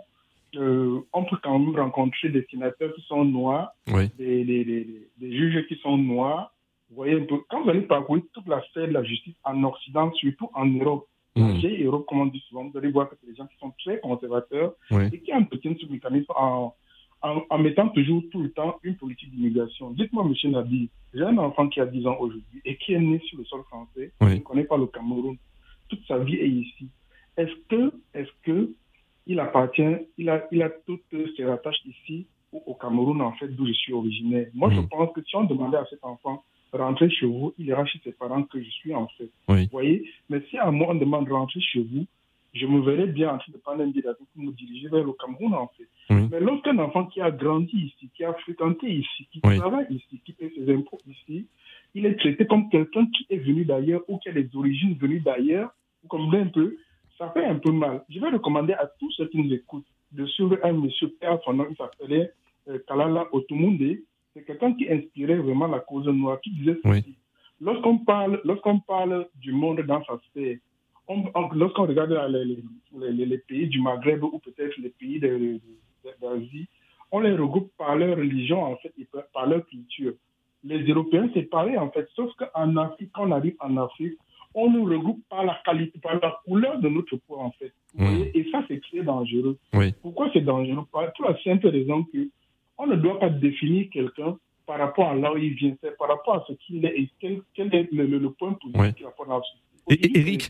euh, 0.56 1.00
on 1.14 1.24
peut 1.26 1.38
quand 1.42 1.58
même 1.60 1.76
rencontrer 1.76 2.30
des 2.30 2.46
sénateurs 2.52 2.94
qui 2.96 3.02
sont 3.04 3.24
noirs, 3.26 3.70
Oui. 3.94 4.10
des, 4.18 4.44
des, 4.44 4.64
des, 4.66 5.08
des 5.18 5.38
juges 5.38 5.66
qui 5.68 5.76
sont 5.78 5.98
noirs. 5.98 6.54
Vous 6.90 6.96
voyez 6.98 7.16
un 7.16 7.26
peu, 7.26 7.36
quand 7.50 7.64
vous 7.64 7.70
allez 7.70 7.82
parcourir 7.82 8.24
toute 8.34 8.48
la 8.48 8.62
sphère 8.64 8.88
de 8.88 8.94
la 8.94 9.04
justice 9.04 9.36
en 9.44 9.62
Occident, 9.64 10.12
surtout 10.14 10.50
en 10.54 10.66
Europe, 10.66 11.08
Mm. 11.38 11.60
j'ai 11.60 11.84
Europe, 11.84 12.08
comme 12.08 12.22
on 12.22 12.26
dit 12.26 12.44
souvent, 12.50 12.68
vous 12.68 12.76
allez 12.80 12.90
voir 12.90 13.08
que 13.08 13.16
c'est 13.22 13.30
des 13.30 13.36
gens 13.36 13.46
qui 13.46 13.56
sont 13.60 13.72
très 13.86 14.00
conservateurs 14.00 14.74
Oui. 14.90 15.04
et 15.14 15.20
qui 15.20 15.32
entretiennent 15.32 15.78
ce 15.80 15.86
mécanisme 15.86 16.34
en, 16.36 16.74
en, 17.22 17.42
en 17.50 17.58
mettant 17.58 17.90
toujours 17.90 18.24
tout 18.32 18.42
le 18.42 18.52
temps 18.52 18.78
une 18.84 18.96
politique 18.96 19.32
d'immigration. 19.32 19.92
Dites-moi, 19.92 20.24
monsieur 20.26 20.50
Nabi, 20.50 20.90
j'ai 21.14 21.24
un 21.24 21.38
enfant 21.38 21.68
qui 21.68 21.80
a 21.82 21.86
10 21.86 22.06
ans 22.08 22.18
aujourd'hui 22.20 22.62
et 22.66 22.78
qui 22.78 22.94
est 22.94 23.00
né 23.00 23.20
sur 23.26 23.38
le 23.40 23.46
sol 23.46 23.64
français, 23.64 24.12
il 24.22 24.28
ne 24.28 24.40
connaît 24.40 24.64
pas 24.66 24.78
le 24.78 24.88
Cameroun, 24.88 25.36
toute 25.90 26.06
sa 26.08 26.20
vie 26.20 26.36
est 26.36 26.50
ici. 26.50 26.88
Est-ce 27.38 27.54
que, 27.70 27.94
est-ce 28.14 28.30
que 28.44 28.72
il 29.26 29.40
appartient, 29.40 29.96
il 30.18 30.30
a, 30.30 30.48
il 30.52 30.62
a 30.62 30.70
toutes 30.86 31.02
ses 31.36 31.44
rattaches 31.46 31.82
ici 31.86 32.28
ou 32.54 32.62
au 32.66 32.74
Cameroun, 32.76 33.22
en 33.22 33.34
fait, 33.34 33.48
d'où 33.50 33.68
je 33.68 33.74
suis 33.74 33.94
originaire? 33.94 34.48
Moi, 34.54 34.70
je 34.72 34.80
Mhm. 34.80 34.88
pense 34.90 35.14
que 35.14 35.22
si 35.24 35.36
on 35.36 35.44
demandait 35.44 35.78
à 35.78 35.86
cet 35.90 36.04
enfant 36.04 36.44
rentrer 36.72 37.10
chez 37.10 37.26
vous, 37.26 37.54
il 37.58 37.66
ira 37.68 37.86
chez 37.86 38.00
ses 38.04 38.12
parents 38.14 38.44
que 38.44 38.62
je 38.62 38.70
suis, 38.70 38.94
en 38.94 39.08
fait. 39.18 39.30
Oui. 39.50 39.64
Vous 39.66 39.70
voyez? 39.72 40.10
Mais 40.30 40.42
si 40.50 40.58
à 40.58 40.70
moi, 40.72 40.88
on 40.92 40.96
demande 40.96 41.26
de 41.28 41.32
rentrer 41.34 41.60
chez 41.62 41.82
vous, 41.82 42.06
je 42.54 42.66
me 42.66 42.82
verrais 42.82 43.08
bien 43.08 43.34
en 43.34 43.38
train 43.38 43.52
de 43.52 43.58
prendre 43.58 43.82
un 43.84 43.88
billet 43.88 44.04
pour 44.04 44.44
me 44.44 44.52
diriger 44.52 44.88
vers 44.90 45.04
le 45.04 45.14
Cameroun, 45.14 45.54
en 45.54 45.68
fait. 45.78 45.88
Oui. 46.10 46.28
Mais 46.32 46.40
lorsqu'un 46.40 46.78
enfant 46.80 47.06
qui 47.06 47.22
a 47.22 47.30
grandi 47.32 47.76
ici, 47.78 48.10
qui 48.16 48.24
a 48.24 48.34
fréquenté 48.34 48.90
ici, 48.90 49.28
qui 49.32 49.40
Oui. 49.44 49.58
travaille 49.58 49.88
ici, 49.90 50.22
qui 50.26 50.34
paie 50.34 50.52
ses 50.56 50.74
impôts 50.74 51.00
ici, 51.08 51.48
il 51.94 52.06
est 52.06 52.16
traité 52.16 52.46
comme 52.48 52.70
quelqu'un 52.70 53.06
qui 53.08 53.26
est 53.30 53.38
venu 53.38 53.66
d'ailleurs 53.66 54.02
ou 54.08 54.18
qui 54.20 54.30
a 54.30 54.34
des 54.34 54.50
origines 54.56 54.96
venues 54.96 55.20
d'ailleurs, 55.22 55.70
vous 56.04 56.08
comprenez 56.10 56.44
un 56.44 56.48
peu 56.48 56.78
Ça 57.18 57.32
fait 57.32 57.46
un 57.46 57.56
peu 57.56 57.72
mal. 57.72 58.04
Je 58.10 58.20
vais 58.20 58.30
recommander 58.30 58.74
à 58.74 58.86
tous 59.00 59.10
ceux 59.14 59.28
qui 59.28 59.40
nous 59.42 59.52
écoutent 59.52 59.88
de 60.12 60.24
suivre 60.28 60.58
un 60.64 60.72
monsieur, 60.74 61.10
père, 61.20 61.40
son 61.44 61.54
nom, 61.54 61.66
il 61.70 61.76
s'appelait 61.76 62.32
euh, 62.70 62.78
Kalala 62.88 63.26
Otomunde. 63.32 63.98
C'est 64.36 64.46
quelqu'un 64.46 64.74
qui 64.74 64.88
inspirait 64.88 65.38
vraiment 65.38 65.66
la 65.68 65.80
cause 65.80 66.06
noire, 66.08 66.40
qui 66.42 66.52
disait 66.52 66.78
Oui. 66.86 67.00
ceci. 67.02 67.16
lorsqu'on 67.60 67.98
parle, 67.98 68.40
lorsqu'on 68.44 68.80
parle 68.80 69.28
du 69.36 69.52
monde 69.52 69.82
dans 69.82 70.04
sa 70.06 70.20
sphère, 70.30 70.58
lorsqu'on 71.54 71.86
regarde 71.86 72.12
les, 72.30 72.58
les, 72.98 73.26
les, 73.26 73.38
pays 73.38 73.68
du 73.68 73.82
Maghreb 73.82 74.24
ou 74.24 74.40
peut-être 74.40 74.78
les 74.78 74.90
pays 74.90 75.20
d'Asie, 75.20 76.68
on 77.12 77.20
les 77.20 77.34
regroupe 77.34 77.72
par 77.78 77.96
leur 77.96 78.18
religion, 78.18 78.64
en 78.64 78.76
fait, 78.78 78.94
et 79.00 79.08
par 79.34 79.48
leur 79.48 79.66
culture. 79.68 80.14
Les 80.64 80.84
Européens, 80.84 81.30
c'est 81.34 81.44
pareil, 81.44 81.78
en 81.78 81.90
fait, 81.92 82.08
sauf 82.16 82.32
qu'en 82.36 82.76
Afrique, 82.76 83.12
quand 83.14 83.28
on 83.28 83.32
arrive 83.32 83.56
en 83.60 83.78
Afrique, 83.78 84.18
on 84.54 84.72
nous 84.72 84.86
regroupe 84.86 85.22
par 85.30 85.46
la 85.46 85.60
qualité, 85.64 86.00
par 86.00 86.20
la 86.20 86.40
couleur 86.46 86.80
de 86.80 86.90
notre 86.90 87.16
peau, 87.18 87.38
en 87.38 87.52
fait. 87.52 87.72
Mmh. 87.96 88.24
Et 88.34 88.48
ça, 88.52 88.64
c'est 88.68 88.82
très 88.82 89.04
dangereux. 89.04 89.58
Pourquoi 90.02 90.30
c'est 90.34 90.42
dangereux? 90.42 90.84
Pour 90.92 91.02
la 91.02 91.38
simple 91.44 91.68
raison 91.68 92.04
que 92.04 92.30
on 92.78 92.88
ne 92.88 92.96
doit 92.96 93.20
pas 93.20 93.30
définir 93.30 93.88
quelqu'un 93.92 94.38
par 94.66 94.80
rapport 94.80 95.10
à 95.10 95.16
là 95.16 95.34
où 95.34 95.38
il 95.38 95.54
vient, 95.54 95.76
c'est 95.82 95.98
par 95.98 96.10
rapport 96.10 96.36
à 96.36 96.46
ce 96.48 96.54
qu'il 96.54 96.86
est 96.86 97.00
et 97.00 97.10
quel, 97.20 97.74
est 97.74 97.92
le, 97.92 98.30
point 98.32 98.54
positif 98.54 98.96
qu'il 98.96 99.06
a 99.06 99.14
dans 99.26 99.42
Et, 99.90 100.20
Eric, 100.20 100.50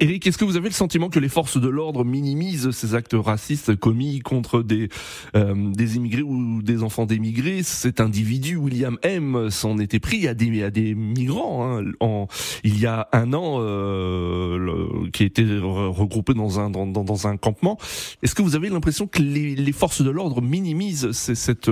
Eric, 0.00 0.26
est-ce 0.26 0.38
que 0.38 0.44
vous 0.44 0.56
avez 0.56 0.68
le 0.68 0.74
sentiment 0.74 1.08
que 1.08 1.18
les 1.18 1.28
forces 1.28 1.60
de 1.60 1.68
l'ordre 1.68 2.04
minimisent 2.04 2.70
ces 2.70 2.94
actes 2.94 3.14
racistes 3.14 3.76
commis 3.76 4.20
contre 4.20 4.62
des, 4.62 4.88
euh, 5.36 5.54
des 5.72 5.96
immigrés 5.96 6.22
ou 6.22 6.62
des 6.62 6.82
enfants 6.82 7.06
d'émigrés? 7.06 7.62
Cet 7.62 8.00
individu, 8.00 8.56
William 8.56 8.98
M, 9.02 9.48
s'en 9.50 9.78
était 9.78 10.00
pris 10.00 10.28
à 10.28 10.34
des, 10.34 10.62
à 10.62 10.70
des 10.70 10.94
migrants 10.94 11.78
hein, 11.78 12.26
il 12.64 12.78
y 12.78 12.86
a 12.86 13.08
un 13.12 13.32
an, 13.32 13.58
euh, 13.60 15.08
qui 15.12 15.24
était 15.24 15.46
regroupé 15.60 16.34
dans 16.34 16.60
un, 16.60 16.70
dans, 16.70 16.86
dans 16.86 17.26
un 17.26 17.36
campement. 17.36 17.78
Est-ce 18.22 18.34
que 18.34 18.42
vous 18.42 18.56
avez 18.56 18.68
l'impression 18.68 19.06
que 19.06 19.22
les, 19.22 19.54
les 19.54 19.72
forces 19.72 20.02
de 20.02 20.10
l'ordre 20.10 20.42
minimisent 20.42 21.12
cette, 21.12 21.70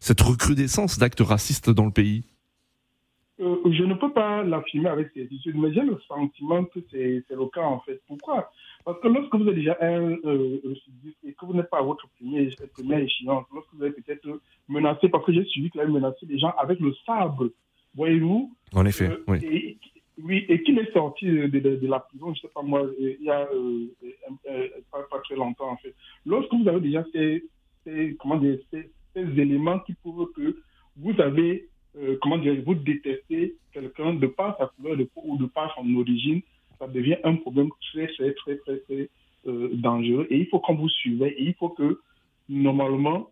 cette 0.00 0.20
recrudescence 0.20 0.98
d'actes 0.98 1.20
racistes 1.20 1.70
dans 1.70 1.84
le 1.84 1.92
pays? 1.92 2.24
Euh, 3.40 3.56
je 3.72 3.84
ne 3.84 3.94
peux 3.94 4.12
pas 4.12 4.42
l'affirmer 4.42 4.88
avec 4.88 5.12
certitude, 5.12 5.56
mais 5.56 5.72
j'ai 5.72 5.80
le 5.80 5.98
sentiment 6.06 6.64
que 6.64 6.80
c'est 6.90 7.24
le 7.30 7.46
cas 7.46 7.62
en 7.62 7.80
fait. 7.80 8.00
Pourquoi? 8.06 8.50
Parce 8.84 9.00
que 9.00 9.08
lorsque 9.08 9.34
vous 9.34 9.48
êtes 9.48 9.54
déjà 9.54 9.76
un 9.80 10.12
euh, 10.24 10.60
et 11.24 11.32
que 11.32 11.46
vous 11.46 11.54
n'êtes 11.54 11.70
pas 11.70 11.78
à 11.78 11.82
votre 11.82 12.06
premier, 12.18 12.50
première 12.74 12.98
échéance, 12.98 13.46
lorsque 13.52 13.72
vous 13.72 13.84
êtes 13.84 13.96
peut-être 13.96 14.40
menacé, 14.68 15.08
parce 15.08 15.24
que 15.24 15.32
j'ai 15.32 15.44
suivi 15.44 15.70
qu'il 15.70 15.80
a 15.80 15.86
menacé 15.86 16.26
des 16.26 16.38
gens 16.38 16.52
avec 16.58 16.80
le 16.80 16.92
sabre, 17.06 17.48
voyez-vous? 17.94 18.54
En 18.74 18.84
effet, 18.84 19.08
euh, 19.08 19.24
oui. 19.26 19.38
Et, 19.42 19.78
oui, 20.22 20.44
et 20.50 20.62
qu'il 20.62 20.78
est 20.78 20.92
sorti 20.92 21.24
de, 21.24 21.86
la 21.86 22.00
prison, 22.00 22.26
je 22.34 22.40
ne 22.40 22.42
sais 22.42 22.52
pas 22.54 22.60
moi, 22.60 22.86
il 22.98 23.22
y 23.22 23.30
a 23.30 23.48
pas, 24.92 25.18
très 25.24 25.34
longtemps 25.34 25.70
en 25.70 25.76
fait. 25.78 25.94
Lorsque 26.26 26.52
vous 26.52 26.68
avez 26.68 26.80
déjà 26.80 27.02
ces, 27.10 27.42
comment 28.18 28.36
dire, 28.36 28.58
ces, 28.70 28.90
ces 29.14 29.40
éléments 29.40 29.78
qui 29.78 29.94
prouvent 29.94 30.30
que 30.36 30.58
vous 30.98 31.18
avez 31.22 31.69
euh, 31.98 32.16
comment 32.22 32.38
dire, 32.38 32.54
vous 32.64 32.74
détestez 32.74 33.56
quelqu'un 33.72 34.14
de 34.14 34.26
par 34.26 34.56
sa 34.58 34.66
couleur 34.66 34.96
de 34.96 35.04
peau 35.04 35.22
ou 35.24 35.36
de 35.38 35.46
par 35.46 35.74
son 35.74 35.94
origine, 35.96 36.40
ça 36.78 36.86
devient 36.86 37.16
un 37.24 37.36
problème 37.36 37.68
très, 37.92 38.06
très, 38.08 38.32
très, 38.34 38.56
très, 38.58 38.78
très 38.78 39.08
euh, 39.46 39.70
dangereux. 39.72 40.26
Et 40.30 40.38
il 40.38 40.46
faut 40.46 40.60
qu'on 40.60 40.74
vous 40.74 40.88
suivez 40.88 41.28
et 41.28 41.44
il 41.44 41.54
faut 41.54 41.70
que, 41.70 42.00
normalement, 42.48 43.30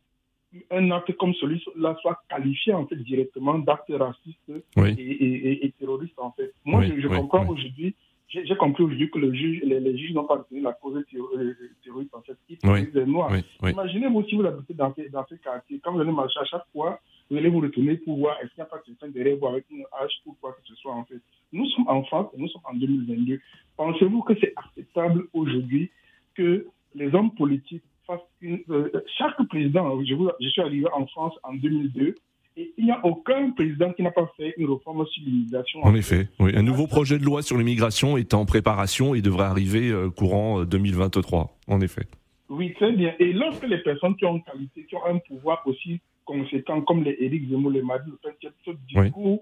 un 0.71 0.91
acte 0.91 1.12
comme 1.17 1.35
celui-là 1.35 1.97
soit 2.00 2.19
qualifié 2.29 2.73
en 2.73 2.87
fait 2.87 2.97
directement 2.97 3.59
d'acte 3.59 3.91
raciste 3.91 4.50
et, 4.77 5.67
et, 5.67 5.73
terroriste 5.79 6.19
en 6.19 6.33
fait. 6.33 6.53
Moi, 6.65 6.85
je, 6.85 7.07
comprends 7.07 7.47
aujourd'hui, 7.47 7.95
j'ai 8.29 8.57
compris 8.57 8.85
aujourd'hui 8.85 9.11
que 9.11 9.19
le 9.19 9.35
juge, 9.35 9.61
les, 9.62 9.99
juges 9.99 10.15
n'ont 10.15 10.25
pas 10.25 10.37
retenu 10.37 10.61
la 10.61 10.73
cause 10.73 11.05
euh, 11.15 11.55
terroriste 11.85 12.15
en 12.15 12.23
fait. 12.23 12.37
Ils 12.49 12.91
des 12.93 13.05
noirs. 13.05 13.31
Imaginez-vous 13.62 14.25
si 14.25 14.37
vous 14.37 14.47
habitez 14.47 14.75
dans, 14.75 14.93
dans 15.12 15.27
ce 15.29 15.35
quartier, 15.35 15.81
quand 15.83 15.93
vous 15.93 16.00
allez 16.00 16.12
marcher 16.12 16.41
à 16.41 16.45
chaque 16.45 16.67
fois, 16.73 16.99
vous 17.31 17.37
allez 17.37 17.49
vous 17.49 17.61
retourner 17.61 17.97
pour 17.97 18.19
voir 18.19 18.37
est-ce 18.41 18.51
qu'il 18.55 18.63
n'y 18.63 18.63
a 18.63 18.67
pas 18.67 18.79
quelqu'un 18.85 19.09
derrière 19.09 19.37
vous 19.37 19.47
avec 19.47 19.65
une 19.71 19.85
hache 20.01 20.13
ou 20.27 20.37
quoi 20.41 20.53
que 20.53 20.67
ce 20.67 20.75
soit 20.77 20.95
en 20.95 21.05
fait. 21.05 21.21
Nous 21.53 21.67
sommes 21.71 21.89
en 21.89 22.03
France 22.05 22.27
nous 22.37 22.49
sommes 22.49 22.63
en 22.65 22.75
2022. 22.75 23.41
Pensez-vous 23.77 24.23
que 24.23 24.35
c'est 24.41 24.53
acceptable 24.57 25.27
aujourd'hui 25.33 25.91
que 26.35 26.67
les 26.95 27.15
hommes 27.15 27.35
politiques 27.35 27.85
fassent 28.07 28.21
une... 28.41 28.61
Euh, 28.71 28.91
chaque 29.19 29.37
président, 29.49 30.01
je, 30.03 30.15
je 30.41 30.49
suis 30.49 30.63
arrivé 30.63 30.87
en 30.93 31.07
France 31.07 31.35
en 31.43 31.55
2002, 31.55 32.15
et 32.57 32.73
il 32.77 32.85
n'y 32.87 32.91
a 32.91 33.05
aucun 33.05 33.51
président 33.51 33.93
qui 33.93 34.03
n'a 34.03 34.11
pas 34.11 34.31
fait 34.37 34.55
une 34.57 34.69
réforme 34.71 35.07
sur 35.07 35.23
l'immigration. 35.25 35.81
En 35.85 35.95
effet, 35.95 36.29
oui. 36.41 36.53
Un 36.57 36.63
nouveau 36.63 36.87
projet 36.87 37.19
de 37.19 37.25
loi 37.25 37.43
sur 37.43 37.57
l'immigration 37.57 38.17
est 38.17 38.35
en 38.35 38.47
préparation 38.47 39.15
et 39.15 39.23
devrait 39.23 39.45
arriver 39.45 39.91
euh, 39.91 40.11
courant 40.11 40.65
2023, 40.65 41.41
euh, 41.41 41.75
en 41.75 41.81
effet. 41.81 42.07
Oui, 42.49 42.73
très 42.75 42.93
bien. 42.93 43.15
Et 43.19 43.33
lorsque 43.33 43.67
les 43.67 43.79
personnes 43.79 44.17
qui 44.17 44.25
ont 44.25 44.37
une 44.37 44.43
qualité, 44.43 44.85
qui 44.85 44.97
ont 44.97 45.05
un 45.05 45.19
pouvoir 45.19 45.63
aussi 45.67 46.01
conséquents 46.29 46.83
comme 46.83 47.03
les 47.05 47.17
Éric 47.21 47.49
Zemmour, 47.49 47.71
les 47.71 47.83
Marine 47.83 48.13
Le 48.13 48.19
Pen, 48.23 48.35
ce 48.65 48.71
discours 48.87 49.41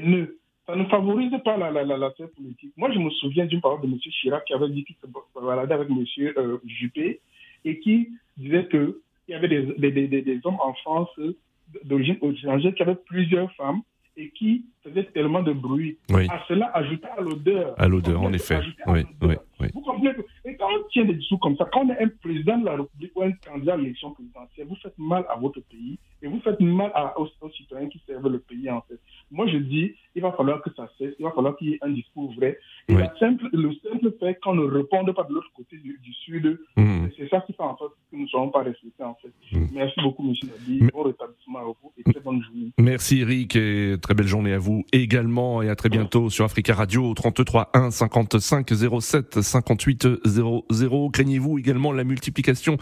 ne, 0.00 0.26
ça 0.66 0.76
ne 0.76 0.84
favorise 0.84 1.32
pas 1.44 1.56
la, 1.56 1.70
la, 1.72 1.84
la, 1.84 2.10
politique. 2.10 2.72
Moi, 2.76 2.92
je 2.92 2.98
me 3.00 3.10
souviens 3.10 3.46
d'une 3.46 3.60
parole 3.60 3.80
de 3.80 3.86
M. 3.86 3.98
Chirac 3.98 4.44
qui 4.44 4.54
avait 4.54 4.68
dit 4.68 4.84
qu'il 4.84 4.94
se 5.02 5.06
baladait 5.34 5.74
avec 5.74 5.88
M. 5.90 6.04
Euh, 6.36 6.58
Juppé 6.64 7.20
et 7.64 7.80
qui 7.80 8.10
disait 8.36 8.68
qu'il 8.68 8.94
y 9.28 9.34
avait 9.34 9.48
des, 9.48 9.62
des, 9.76 10.06
des, 10.06 10.22
des 10.22 10.40
hommes 10.44 10.60
en 10.62 10.72
France 10.74 11.10
d'origine 11.84 12.16
étrangère 12.22 12.74
qui 12.74 12.82
avaient 12.82 13.02
plusieurs 13.06 13.52
femmes 13.54 13.82
et 14.16 14.30
qui 14.30 14.64
faisait 14.84 15.04
tellement 15.04 15.42
de 15.42 15.52
bruit. 15.52 15.98
À 16.28 16.44
cela, 16.46 16.70
ajouter 16.74 17.08
à 17.16 17.20
l'odeur. 17.20 17.74
À 17.76 17.88
l'odeur, 17.88 18.22
en 18.22 18.32
effet. 18.32 18.60
Oui, 18.86 19.00
oui, 19.22 19.34
oui. 19.60 19.68
Vous 19.74 19.80
comprenez 19.80 20.10
Et 20.44 20.56
quand 20.56 20.68
on 20.68 20.82
tient 20.90 21.04
des 21.04 21.14
discours 21.14 21.40
comme 21.40 21.56
ça, 21.56 21.68
quand 21.72 21.84
on 21.84 21.90
est 21.90 22.02
un 22.02 22.08
président 22.22 22.58
de 22.58 22.64
la 22.66 22.76
République 22.76 23.12
ou 23.14 23.22
un 23.22 23.32
candidat 23.32 23.74
à 23.74 23.76
l'élection 23.76 24.12
présidentielle, 24.12 24.66
vous 24.68 24.76
faites 24.76 24.98
mal 24.98 25.24
à 25.28 25.36
votre 25.36 25.60
pays 25.62 25.98
et 26.22 26.28
vous 26.28 26.40
faites 26.40 26.60
mal 26.60 26.92
aux, 27.16 27.28
citoyens 27.50 27.88
qui 27.88 28.00
servent 28.06 28.28
le 28.28 28.38
pays, 28.38 28.70
en 28.70 28.82
fait. 28.82 28.98
Moi, 29.30 29.46
je 29.48 29.56
dis, 29.56 29.94
il 30.14 30.22
va 30.22 30.32
falloir 30.32 30.62
que 30.62 30.70
ça 30.74 30.88
cesse, 30.98 31.14
il 31.18 31.22
va 31.22 31.32
falloir 31.32 31.56
qu'il 31.56 31.70
y 31.70 31.74
ait 31.74 31.78
un 31.82 31.90
discours 31.90 32.32
vrai. 32.34 32.58
Et 32.88 32.94
simple, 33.18 33.48
le 33.52 33.72
simple 33.82 34.12
fait 34.18 34.38
qu'on 34.42 34.54
ne 34.54 34.64
réponde 34.64 35.12
pas 35.14 35.24
de 35.24 35.34
l'autre 35.34 35.50
côté 35.54 35.76
du, 35.76 35.98
Sud, 36.24 36.58
mmh. 36.76 37.06
c'est 37.16 37.28
ça 37.28 37.40
qui 37.40 37.52
fait 37.52 37.62
en 37.62 37.76
sorte 37.76 37.94
que 38.10 38.16
nous 38.16 38.24
ne 38.24 38.28
serons 38.28 38.50
pas 38.50 38.62
respectés, 38.62 39.02
en 39.02 39.16
fait. 39.22 39.32
Mmh. 39.56 39.66
Merci 39.72 40.00
beaucoup, 40.02 40.28
M. 40.28 40.34
Nabi. 40.42 40.90
Bon 40.92 41.02
rétablissement 41.02 41.58
à 41.60 41.62
vous 41.62 41.92
et 41.96 42.02
très 42.02 42.20
bonne 42.20 42.42
journée. 42.42 42.72
Merci, 42.78 43.20
Eric, 43.20 43.56
et 43.56 43.96
très 44.00 44.14
belle 44.14 44.26
journée 44.26 44.52
à 44.52 44.58
vous 44.58 44.84
également. 44.92 45.62
Et 45.62 45.68
à 45.68 45.76
très 45.76 45.88
bientôt 45.88 46.28
sur 46.30 46.44
Africa 46.44 46.74
Radio, 46.74 47.14
33 47.14 47.70
1 47.74 47.90
55 47.90 48.68
07 49.00 49.40
58 49.50 50.08
00. 50.24 51.10
Craignez-vous 51.10 51.58
également 51.58 51.92
la 51.92 52.04
multiplication 52.04 52.78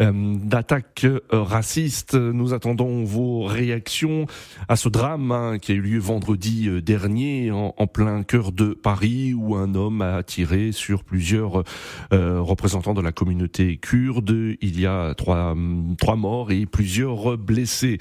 euh, 0.00 0.12
d'attaques 0.36 1.04
euh, 1.04 1.20
racistes? 1.32 2.14
Nous 2.14 2.54
attendons 2.54 3.04
vos 3.04 3.42
réactions 3.44 4.26
à 4.68 4.76
ce 4.76 4.88
drame 4.88 5.32
hein, 5.32 5.58
qui 5.58 5.72
a 5.72 5.74
eu 5.74 5.80
lieu 5.80 5.98
vendredi 5.98 6.68
euh, 6.68 6.80
dernier 6.80 7.50
en, 7.50 7.72
plein 7.86 8.22
cœur 8.22 8.52
de 8.52 8.74
Paris 8.74 9.34
où 9.34 9.56
un 9.56 9.74
homme 9.74 10.02
a 10.02 10.22
tiré 10.22 10.70
sur 10.70 11.02
plusieurs 11.02 11.64
représentants 12.12 12.94
de 12.94 13.00
la 13.00 13.10
communauté 13.10 13.78
kurde. 13.78 14.30
Il 14.60 14.80
y 14.80 14.86
a 14.86 15.14
trois, 15.14 15.56
trois 15.98 16.14
morts 16.14 16.52
et 16.52 16.66
plusieurs 16.66 17.36
blessés. 17.36 17.98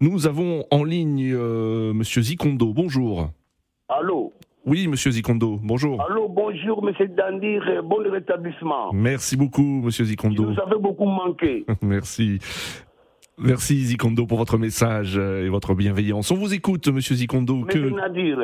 Nous 0.00 0.26
avons 0.26 0.64
en 0.70 0.84
ligne 0.84 1.36
Monsieur 1.36 2.22
Zikondo. 2.22 2.72
Bonjour. 2.72 3.30
Allô? 3.88 4.32
Oui, 4.66 4.88
monsieur 4.88 5.12
Zikondo, 5.12 5.58
bonjour. 5.62 6.04
Allô, 6.10 6.28
bonjour, 6.28 6.82
monsieur 6.82 7.06
Dandir, 7.06 7.62
bon 7.84 7.98
rétablissement. 8.10 8.92
Merci 8.92 9.36
beaucoup, 9.36 9.62
monsieur 9.62 10.04
Zikondo. 10.04 10.44
Vous 10.44 10.60
avez 10.60 10.76
beaucoup 10.80 11.06
manqué. 11.06 11.64
Merci. 11.82 12.40
Merci 13.38 13.76
Zikondo 13.76 14.26
pour 14.26 14.38
votre 14.38 14.58
message 14.58 15.16
et 15.18 15.48
votre 15.48 15.74
bienveillance. 15.74 16.32
On 16.32 16.36
vous 16.36 16.52
écoute, 16.52 16.88
monsieur 16.88 17.14
Zikondo. 17.14 17.58
Monsieur 17.58 17.90
Nadir, 17.90 18.38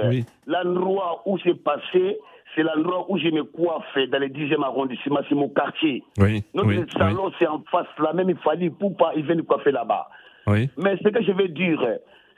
l'endroit 0.47 1.23
où 1.27 1.39
c'est 1.43 1.61
passé, 1.61 2.19
c'est 2.55 2.63
l'endroit 2.63 3.11
où 3.11 3.19
je 3.19 3.29
me 3.29 3.43
coiffe 3.43 3.97
dans 4.11 4.19
le 4.21 4.29
10e 4.29 4.63
arrondissement, 4.63 5.21
c'est 5.29 5.35
mon 5.35 5.49
quartier. 5.49 6.05
Oui, 6.19 6.45
Notre 6.55 6.93
salon, 6.93 7.33
c'est 7.39 7.49
en 7.49 7.65
face 7.71 7.87
là, 7.99 8.13
même 8.13 8.31
il 8.31 8.37
fallait 8.37 8.71
pour 8.71 8.97
pas, 8.97 9.13
ils 9.17 9.25
viennent 9.25 9.43
coiffer 9.43 9.73
là-bas. 9.73 10.09
Oui. 10.47 10.69
Mais 10.77 10.97
ce 11.03 11.09
que 11.09 11.23
je 11.23 11.33
veux 11.33 11.49
dire, 11.49 11.81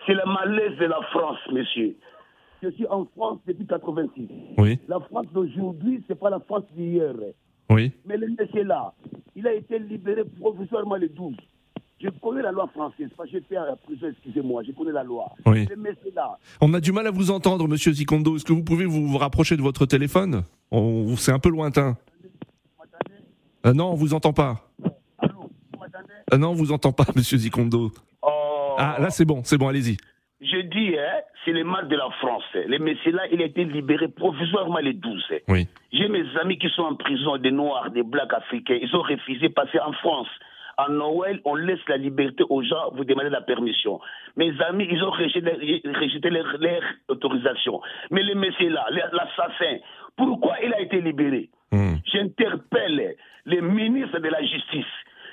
c'est 0.06 0.14
le 0.14 0.24
malaise 0.24 0.78
de 0.78 0.86
la 0.86 1.00
France, 1.10 1.38
monsieur 1.52 1.94
je 2.64 2.70
suis 2.70 2.86
en 2.86 3.04
France 3.16 3.38
depuis 3.46 3.66
86. 3.66 4.28
Oui. 4.58 4.78
La 4.88 5.00
France 5.00 5.26
d'aujourd'hui, 5.32 6.02
ce 6.06 6.12
n'est 6.12 6.18
pas 6.18 6.30
la 6.30 6.40
France 6.40 6.64
d'hier. 6.76 7.14
Oui. 7.70 7.92
Mais 8.06 8.16
le 8.16 8.28
monsieur-là, 8.28 8.92
il 9.36 9.46
a 9.46 9.52
été 9.54 9.78
libéré 9.78 10.24
provisoirement 10.40 10.96
le 10.96 11.08
12. 11.08 11.34
Je 12.00 12.08
connais 12.20 12.42
la 12.42 12.52
loi 12.52 12.66
française, 12.68 13.08
pas 13.16 13.24
j'ai 13.24 13.40
fait 13.40 13.54
la 13.54 13.76
prison, 13.76 14.08
excusez-moi, 14.10 14.62
je 14.66 14.72
connais 14.72 14.92
la 14.92 15.04
loi. 15.04 15.32
Oui. 15.46 15.66
On 16.60 16.74
a 16.74 16.80
du 16.80 16.92
mal 16.92 17.06
à 17.06 17.10
vous 17.10 17.30
entendre, 17.30 17.66
monsieur 17.66 17.92
Zikondo. 17.92 18.36
Est-ce 18.36 18.44
que 18.44 18.52
vous 18.52 18.64
pouvez 18.64 18.84
vous, 18.84 19.16
rapprocher 19.16 19.56
de 19.56 19.62
votre 19.62 19.86
téléphone? 19.86 20.42
C'est 21.16 21.32
un 21.32 21.38
peu 21.38 21.48
lointain. 21.50 21.96
Euh, 23.66 23.72
non, 23.72 23.92
on 23.92 23.94
vous 23.94 24.12
entend 24.12 24.34
pas. 24.34 24.68
Allô, 25.18 25.40
vous 25.40 25.78
m'entendez? 25.78 26.12
Euh, 26.34 26.36
Non, 26.36 26.50
on 26.50 26.54
vous 26.54 26.72
entend 26.72 26.92
pas, 26.92 27.06
monsieur 27.16 27.38
Zikondo. 27.38 27.90
Oh. 28.20 28.74
Ah, 28.76 28.96
là 29.00 29.08
c'est 29.08 29.24
bon, 29.24 29.40
c'est 29.44 29.56
bon, 29.56 29.68
allez-y. 29.68 29.96
Mal 31.62 31.88
de 31.88 31.96
la 31.96 32.10
France. 32.18 32.44
Le 32.54 32.78
monsieur 32.78 33.12
là, 33.12 33.22
il 33.30 33.40
a 33.42 33.44
été 33.44 33.64
libéré 33.64 34.08
provisoirement 34.08 34.80
le 34.80 34.94
12. 34.94 35.24
Oui. 35.48 35.68
J'ai 35.92 36.08
mes 36.08 36.24
amis 36.40 36.58
qui 36.58 36.68
sont 36.70 36.82
en 36.82 36.94
prison, 36.96 37.36
des 37.36 37.52
Noirs, 37.52 37.90
des 37.90 38.02
Blacks 38.02 38.32
africains. 38.32 38.78
Ils 38.80 38.94
ont 38.96 39.02
refusé 39.02 39.48
de 39.48 39.52
passer 39.52 39.78
en 39.78 39.92
France. 39.92 40.28
À 40.76 40.88
Noël, 40.88 41.40
on 41.44 41.54
laisse 41.54 41.78
la 41.88 41.96
liberté 41.96 42.42
aux 42.48 42.62
gens, 42.62 42.90
vous 42.94 43.04
demandez 43.04 43.30
la 43.30 43.42
permission. 43.42 44.00
Mes 44.36 44.52
amis, 44.62 44.88
ils 44.90 45.02
ont 45.04 45.10
rejeté, 45.10 46.30
leur, 46.30 46.82
autorisation. 47.08 47.80
Mais 48.10 48.22
le 48.22 48.34
monsieur 48.34 48.70
là, 48.70 48.84
l'assassin, 48.90 49.78
pourquoi 50.16 50.56
il 50.64 50.74
a 50.74 50.80
été 50.80 51.00
libéré? 51.00 51.48
Hmm. 51.70 51.94
J'interpelle 52.12 53.14
les 53.46 53.60
ministres 53.60 54.18
de 54.18 54.28
la 54.28 54.42
Justice. 54.42 54.84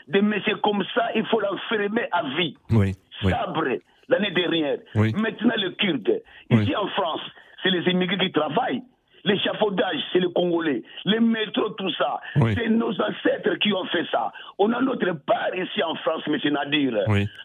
Des 0.08 0.22
messieurs 0.22 0.58
comme 0.58 0.84
ça, 0.94 1.10
il 1.16 1.26
faut 1.26 1.40
l'enfermer 1.40 2.06
à 2.12 2.24
vie. 2.38 2.56
Oui, 2.72 2.94
Sabre, 3.22 3.78
l'année 4.12 4.32
dernière. 4.32 4.78
Maintenant, 5.18 5.54
le 5.58 5.72
Kurde. 5.72 6.22
Ici 6.62 6.76
en 6.76 6.88
France, 6.90 7.22
c'est 7.64 7.70
les 7.72 7.90
immigrés 7.92 8.18
qui 8.18 8.32
travaillent. 8.32 8.84
L'échafaudage, 9.24 10.00
c'est 10.12 10.20
les 10.20 10.32
Congolais. 10.34 10.82
Les 11.06 11.20
métros, 11.20 11.70
tout 11.78 11.92
ça. 11.92 12.20
C'est 12.56 12.70
nos 12.70 12.90
ancêtres 12.90 13.54
qui 13.62 13.72
ont 13.72 13.86
fait 13.86 14.06
ça. 14.12 14.32
On 14.58 14.72
a 14.74 14.82
notre 14.82 15.12
part 15.26 15.56
ici 15.56 15.84
en 15.84 15.94
France, 15.96 16.24
M. 16.28 16.38
Nadir. 16.52 16.92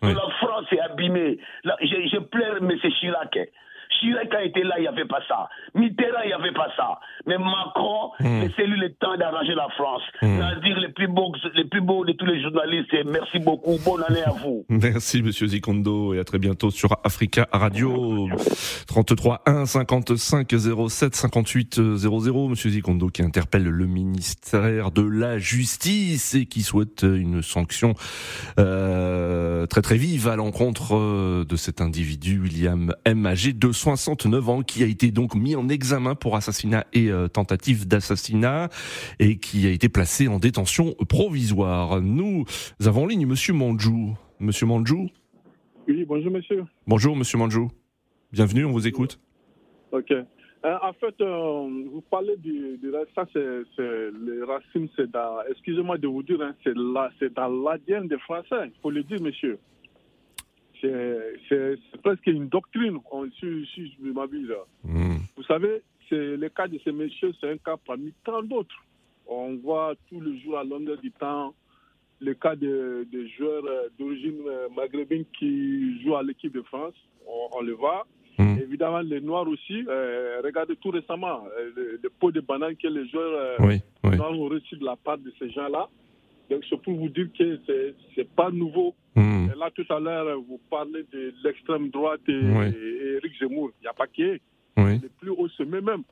La 0.02 0.28
France 0.40 0.64
est 0.73 0.80
abîmée. 0.80 1.38
je, 1.64 2.08
je 2.12 2.18
pleure 2.18 2.56
M. 2.62 2.70
Chirac. 2.99 3.38
Chirac 3.98 4.32
a 4.34 4.44
été 4.44 4.62
là, 4.62 4.74
il 4.78 4.82
n'y 4.82 4.88
avait 4.88 5.04
pas 5.04 5.20
ça. 5.28 5.48
Mitterrand, 5.74 6.22
il 6.24 6.28
n'y 6.28 6.32
avait 6.32 6.52
pas 6.52 6.68
ça. 6.76 6.98
Mais 7.26 7.38
Macron, 7.38 8.12
hmm. 8.20 8.44
c'est 8.56 8.66
lui 8.66 8.78
le 8.78 8.92
temps 8.94 9.16
d'arranger 9.16 9.54
la 9.54 9.68
France. 9.76 10.02
Mm. 10.22 10.60
dire 10.62 10.78
les 10.78 10.88
plus, 10.88 11.08
beaux, 11.08 11.32
les 11.54 11.64
plus 11.64 11.80
beaux 11.80 12.04
de 12.04 12.12
tous 12.12 12.26
les 12.26 12.40
journalistes. 12.42 12.94
merci 13.06 13.38
beaucoup. 13.38 13.78
Bonne 13.84 14.02
année 14.08 14.22
à 14.22 14.30
vous. 14.30 14.64
Merci, 14.68 15.22
monsieur 15.22 15.46
Zikondo, 15.46 16.14
et 16.14 16.18
à 16.18 16.24
très 16.24 16.38
bientôt 16.38 16.70
sur 16.70 16.96
Africa 17.04 17.48
Radio 17.52 18.28
33 18.86 19.42
1 19.46 19.66
55 19.66 20.48
07 20.88 21.14
58 21.14 21.96
00. 21.96 22.48
Monsieur 22.48 22.70
Zikondo 22.70 23.08
qui 23.08 23.22
interpelle 23.22 23.64
le 23.64 23.86
ministère 23.86 24.90
de 24.90 25.02
la 25.02 25.38
Justice 25.38 26.34
et 26.34 26.46
qui 26.46 26.62
souhaite 26.62 27.02
une 27.02 27.42
sanction 27.42 27.94
euh, 28.58 29.66
très 29.66 29.82
très 29.82 29.96
vive 29.96 30.28
à 30.28 30.36
l'encontre 30.36 30.96
euh, 30.96 31.44
de 31.44 31.56
cet 31.56 31.80
individu, 31.80 32.38
William 32.38 32.94
M. 33.04 33.26
âgé 33.26 33.52
de 33.52 33.72
69 33.87 34.49
ans, 34.49 34.62
qui 34.62 34.83
a 34.83 34.87
été 34.87 35.12
donc 35.12 35.37
mis 35.37 35.55
en 35.55 35.69
examen 35.69 36.16
pour 36.16 36.35
assassinat 36.35 36.87
et 36.93 37.09
euh, 37.09 37.28
tentative 37.28 37.87
d'assassinat 37.87 38.69
et 39.21 39.38
qui 39.38 39.64
a 39.69 39.71
été 39.71 39.88
placé 39.88 40.26
en 40.26 40.40
détention 40.40 40.95
provisoire. 41.09 42.00
Nous 42.00 42.45
avons 42.85 43.05
en 43.05 43.07
ligne 43.07 43.26
Monsieur 43.26 43.52
Manjou. 43.52 44.16
Monsieur 44.40 44.66
Manjou 44.66 45.09
Oui, 45.87 46.05
bonjour 46.05 46.33
monsieur. 46.33 46.64
Bonjour 46.88 47.14
Monsieur 47.14 47.38
Manjou. 47.38 47.71
Bienvenue, 48.33 48.64
on 48.64 48.73
vous 48.73 48.88
écoute. 48.88 49.21
Ok. 49.93 50.11
Euh, 50.11 50.25
en 50.64 50.93
fait, 50.95 51.14
euh, 51.21 51.69
vous 51.93 52.02
parlez 52.11 52.37
du, 52.38 52.81
ça, 53.14 53.25
c'est 53.33 53.38
le 53.38 54.45
racisme, 54.49 54.88
c'est 54.97 55.09
dans, 55.12 55.43
excusez-moi 55.49 55.97
de 55.97 56.09
vous 56.09 56.25
dire, 56.25 56.40
hein, 56.43 56.57
c'est 56.64 57.33
dans 57.35 57.49
l'ADN 57.49 58.09
des 58.09 58.19
Français, 58.19 58.64
il 58.64 58.81
faut 58.83 58.90
le 58.90 59.05
dire, 59.05 59.23
monsieur 59.23 59.61
c'est 60.80 61.78
presque 62.02 62.26
une 62.26 62.49
doctrine, 62.49 62.99
si, 63.38 63.66
si 63.75 63.97
je 64.02 64.11
m'abuse. 64.11 64.52
Hmm. 64.85 65.16
Vous 65.37 65.42
savez, 65.45 65.83
c'est 66.09 66.37
le 66.37 66.49
cas 66.49 66.68
de 66.68 66.78
ces 66.85 66.92
messieurs, 66.92 67.33
c'est 67.40 67.50
un 67.50 67.56
cas 67.56 67.76
parmi 67.85 68.12
tant 68.25 68.42
d'autres. 68.42 68.85
On 69.26 69.56
voit 69.56 69.95
tous 70.09 70.21
les 70.21 70.38
jours 70.40 70.59
à 70.59 70.64
longueur 70.64 70.99
du 70.99 71.11
temps 71.11 71.52
le 72.21 72.35
cas 72.35 72.56
de, 72.56 73.06
joueurs 73.37 73.64
euh, 73.66 73.88
d'origine 73.99 74.40
euh, 74.47 74.68
maghrébine 74.75 75.25
qui 75.38 76.02
jouent 76.02 76.16
à 76.16 76.23
l'équipe 76.23 76.52
de 76.52 76.62
France. 76.62 76.95
On, 77.26 77.61
le 77.61 77.73
voit. 77.73 78.06
Hmm. 78.38 78.56
Évidemment, 78.59 79.00
les 79.00 79.21
Noirs 79.21 79.49
aussi. 79.49 79.85
Euh, 79.88 80.40
regardez 80.45 80.76
tout 80.76 80.90
récemment 80.90 81.42
le, 81.75 82.09
pot 82.21 82.30
de 82.30 82.40
banane 82.40 82.76
que 82.76 82.87
les 82.88 83.09
joueurs 83.09 83.61
noirs 83.61 84.33
ont 84.33 84.49
reçu 84.49 84.76
de 84.76 84.85
la 84.85 84.97
part 84.97 85.18
de 85.18 85.33
ces 85.38 85.50
gens-là. 85.50 85.88
Donc, 86.49 86.62
c'est 86.71 86.80
pour 86.80 86.95
vous 86.95 87.09
dire 87.09 87.28
que 87.37 87.59
ce 87.66 87.95
n'est 88.16 88.25
pas 88.25 88.50
nouveau. 88.50 88.95
Hmm. 89.16 89.49
là, 89.58 89.70
tout 89.75 89.87
à 89.92 89.99
l'heure, 89.99 90.38
vous 90.40 90.61
parlez 90.70 91.04
de 91.12 91.32
l'extrême 91.42 91.88
droite 91.88 92.20
et, 92.28 93.16
Eric 93.16 93.32
Zemmour. 93.40 93.70
Il 93.80 93.85
n'y 93.85 93.88
a 93.88 93.94
pas 93.94 94.06
qui 94.06 94.40
Oui. 94.76 95.00
Le 95.02 95.08
plus 95.20 95.30
haut 95.30 95.49
sommet 95.49 95.80
même. 95.80 96.02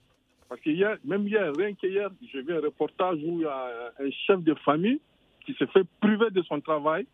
Parce 0.49 0.61
que 0.61 0.71
hier, 0.71 0.97
même 1.05 1.27
hier, 1.29 1.53
rien 1.57 1.75
qu'hier, 1.75 2.11
j'ai 2.33 2.43
vu 2.43 2.55
un 2.55 2.61
reportage 2.61 3.19
où 3.19 3.41
il 3.41 3.43
y 3.43 3.47
a 3.47 3.93
un 4.01 4.11
chef 4.27 4.43
de 4.43 4.55
famille 4.65 5.01
qui 5.45 5.55
s'est 5.55 5.67
fait 5.67 5.85
priver 6.01 6.31
de 6.31 6.43
son 6.43 6.61
travail 6.61 7.07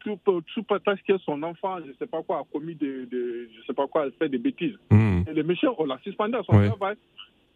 tout, 0.00 0.18
tout 0.54 0.62
prétexte 0.62 1.06
que 1.06 1.18
son 1.18 1.42
enfant, 1.42 1.78
je 1.84 1.88
ne 1.88 1.94
sais 1.94 2.06
pas 2.06 2.22
quoi, 2.22 2.38
a 2.38 2.44
commis 2.52 2.74
de, 2.74 3.06
de, 3.10 3.48
je 3.54 3.66
sais 3.66 3.74
pas 3.74 3.86
quoi, 3.86 4.04
a 4.04 4.10
fait 4.12 4.28
des 4.28 4.38
bêtises. 4.38 4.76
Hmm. 4.90 5.22
Et 5.28 5.32
le 5.32 5.42
monsieur, 5.42 5.68
on 5.78 5.84
l'a 5.84 5.98
suspendu 6.02 6.36
à 6.36 6.42
son 6.42 6.52
travail. 6.52 6.96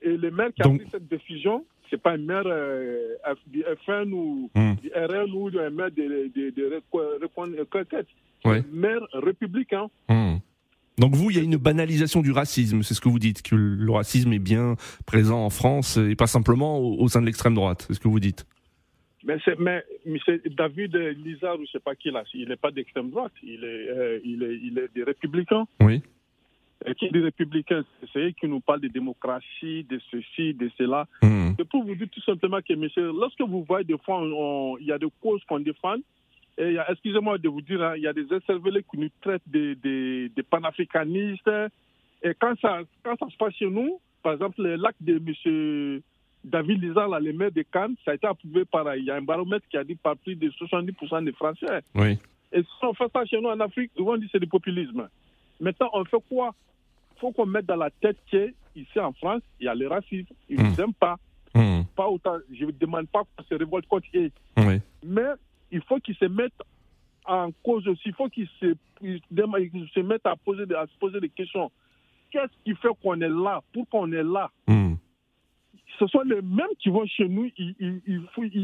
Et 0.02 0.16
le 0.16 0.30
maire 0.30 0.52
qui 0.54 0.62
a 0.62 0.68
pris 0.68 0.88
cette 0.90 1.08
décision, 1.08 1.64
c'est 1.92 2.00
pas 2.00 2.12
un 2.12 2.18
maire 2.18 2.44
euh, 2.46 3.16
du 3.46 3.62
FN 3.84 4.12
ou 4.12 4.50
hmm. 4.54 4.74
du 4.76 4.90
RN 4.94 5.30
ou 5.34 5.50
un 5.58 5.70
maire 5.70 5.90
de, 5.90 6.30
de, 6.34 6.50
de, 6.50 6.82
un 8.44 8.62
maire 8.72 9.00
républicain. 9.12 9.88
Hmm. 10.08 10.36
Donc 10.98 11.14
vous, 11.14 11.30
il 11.30 11.36
y 11.36 11.40
a 11.40 11.42
une 11.42 11.56
banalisation 11.56 12.22
du 12.22 12.32
racisme, 12.32 12.82
c'est 12.82 12.94
ce 12.94 13.00
que 13.00 13.08
vous 13.08 13.18
dites, 13.18 13.42
que 13.42 13.54
le 13.54 13.92
racisme 13.92 14.32
est 14.32 14.38
bien 14.38 14.76
présent 15.06 15.44
en 15.44 15.50
France 15.50 15.98
et 15.98 16.16
pas 16.16 16.26
simplement 16.26 16.78
au, 16.78 17.08
sein 17.08 17.20
de 17.20 17.26
l'extrême 17.26 17.54
droite, 17.54 17.84
c'est 17.86 17.94
ce 17.94 18.00
que 18.00 18.08
vous 18.08 18.20
dites. 18.20 18.46
Mais 19.24 19.36
c'est, 19.44 19.58
mais, 19.58 19.84
David 20.56 20.96
Lizard, 20.96 21.56
je 21.56 21.62
ne 21.62 21.66
sais 21.66 21.80
pas 21.80 21.94
qui 21.94 22.10
là, 22.10 22.24
il 22.34 22.48
n'est 22.48 22.56
pas 22.56 22.70
d'extrême 22.70 23.10
droite, 23.10 23.32
il 23.42 23.64
est, 23.64 23.88
euh, 23.88 24.18
il 24.24 24.42
est, 24.42 24.58
il 24.62 24.78
est 24.78 24.92
des 24.94 25.04
républicains. 25.04 25.64
Oui 25.80 26.02
qui 26.96 27.06
est 27.06 27.10
des 27.10 27.20
républicains, 27.20 27.84
c'est 28.12 28.18
eux 28.18 28.30
qui 28.30 28.48
nous 28.48 28.60
parlent 28.60 28.80
de 28.80 28.88
démocratie, 28.88 29.84
de 29.84 30.00
ceci, 30.10 30.54
de 30.54 30.70
cela. 30.78 31.06
Hmm. 31.22 31.52
C'est 31.58 31.68
pour 31.68 31.84
vous 31.84 31.94
dire 31.94 32.08
tout 32.10 32.22
simplement 32.22 32.58
que, 32.60 32.74
monsieur, 32.74 33.12
lorsque 33.12 33.40
vous 33.40 33.64
voyez 33.64 33.84
des 33.84 33.98
fois, 33.98 34.22
il 34.80 34.86
y 34.86 34.92
a 34.92 34.98
des 34.98 35.08
causes 35.20 35.42
qu'on 35.44 35.60
défend, 35.60 35.96
et 36.58 36.76
excusez-moi 36.88 37.38
de 37.38 37.48
vous 37.48 37.62
dire, 37.62 37.82
hein, 37.82 37.94
il 37.96 38.02
y 38.02 38.06
a 38.06 38.12
des 38.12 38.26
SRVL 38.26 38.82
qui 38.90 38.98
nous 38.98 39.08
traitent 39.20 39.42
de, 39.46 39.74
de, 39.82 40.42
panafricanistes. 40.42 41.50
Et 42.22 42.34
quand 42.38 42.54
ça, 42.60 42.80
quand 43.02 43.16
ça 43.18 43.26
se 43.30 43.36
passe 43.36 43.54
chez 43.54 43.68
nous, 43.68 44.00
par 44.22 44.34
exemple, 44.34 44.62
l'acte 44.62 45.02
de 45.02 45.18
monsieur 45.18 46.02
David 46.44 46.82
Lizard, 46.82 47.08
là, 47.08 47.20
le 47.20 47.32
maire 47.32 47.52
de 47.52 47.62
Cannes, 47.62 47.94
ça 48.04 48.12
a 48.12 48.14
été 48.14 48.26
approuvé 48.26 48.64
par. 48.64 48.94
Il 48.96 49.04
y 49.04 49.10
a 49.10 49.16
un 49.16 49.22
baromètre 49.22 49.66
qui 49.68 49.76
a 49.76 49.84
dit 49.84 49.94
par 49.94 50.16
plus 50.16 50.36
de 50.36 50.50
70% 50.50 51.24
des 51.24 51.32
Français. 51.32 51.82
Oui. 51.94 52.18
Et 52.52 52.62
si 52.62 52.68
on 52.82 52.92
fait 52.92 53.10
ça 53.12 53.24
chez 53.24 53.40
nous 53.40 53.48
en 53.48 53.60
Afrique, 53.60 53.90
on 53.98 54.16
dit 54.16 54.28
c'est 54.30 54.40
du 54.40 54.46
populisme. 54.46 55.08
Maintenant, 55.58 55.90
on 55.94 56.04
fait 56.04 56.22
quoi? 56.28 56.54
Faut 57.22 57.30
qu'on 57.30 57.46
mette 57.46 57.66
dans 57.66 57.76
la 57.76 57.90
tête 57.90 58.18
qu'ici 58.26 58.98
en 58.98 59.12
France, 59.12 59.42
il 59.60 59.66
y 59.66 59.68
a 59.68 59.74
le 59.74 59.86
racisme. 59.86 60.34
Ils 60.48 60.58
ne 60.58 60.64
nous 60.64 60.74
hmm. 60.74 60.80
aiment 60.80 60.94
pas. 60.94 61.16
Hmm. 61.54 61.82
Pas 61.94 62.08
autant. 62.08 62.38
Je 62.52 62.64
ne 62.64 62.72
demande 62.72 63.08
pas 63.08 63.22
qu'on 63.22 63.44
se 63.44 63.54
révolte 63.54 63.86
contre 63.86 64.06
eux. 64.16 64.30
Mais 65.04 65.30
il 65.70 65.80
faut 65.82 65.98
qu'ils 65.98 66.16
se 66.16 66.24
mettent 66.24 66.62
en 67.24 67.50
cause 67.62 67.86
aussi. 67.86 68.02
Il 68.06 68.14
faut 68.14 68.28
qu'ils 68.28 68.48
se, 68.60 68.74
se, 69.00 70.00
mettent 70.00 70.26
à, 70.26 70.34
poser, 70.36 70.64
à 70.74 70.86
se 70.86 70.98
poser 70.98 71.20
des 71.20 71.28
questions. 71.28 71.70
Qu'est-ce 72.32 72.64
qui 72.64 72.74
fait 72.74 72.88
qu'on 73.00 73.20
est 73.20 73.28
là? 73.28 73.62
Pourquoi 73.72 74.00
on 74.00 74.12
est 74.12 74.24
là? 74.24 74.50
Hmm. 74.66 74.94
Ce 75.98 76.06
sont 76.08 76.22
les 76.22 76.42
mêmes 76.42 76.74
qui 76.80 76.88
vont 76.88 77.06
chez 77.06 77.28
nous, 77.28 77.48
ils, 77.56 77.76
ils, 77.78 78.22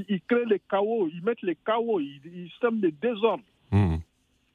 ils, 0.08 0.20
créent 0.22 0.46
les 0.46 0.60
chaos, 0.68 1.08
ils 1.12 1.22
mettent 1.22 1.42
les 1.42 1.56
chaos, 1.56 2.00
ils, 2.00 2.50
sèment 2.60 2.80
les 2.80 2.90
désordres. 2.90 3.44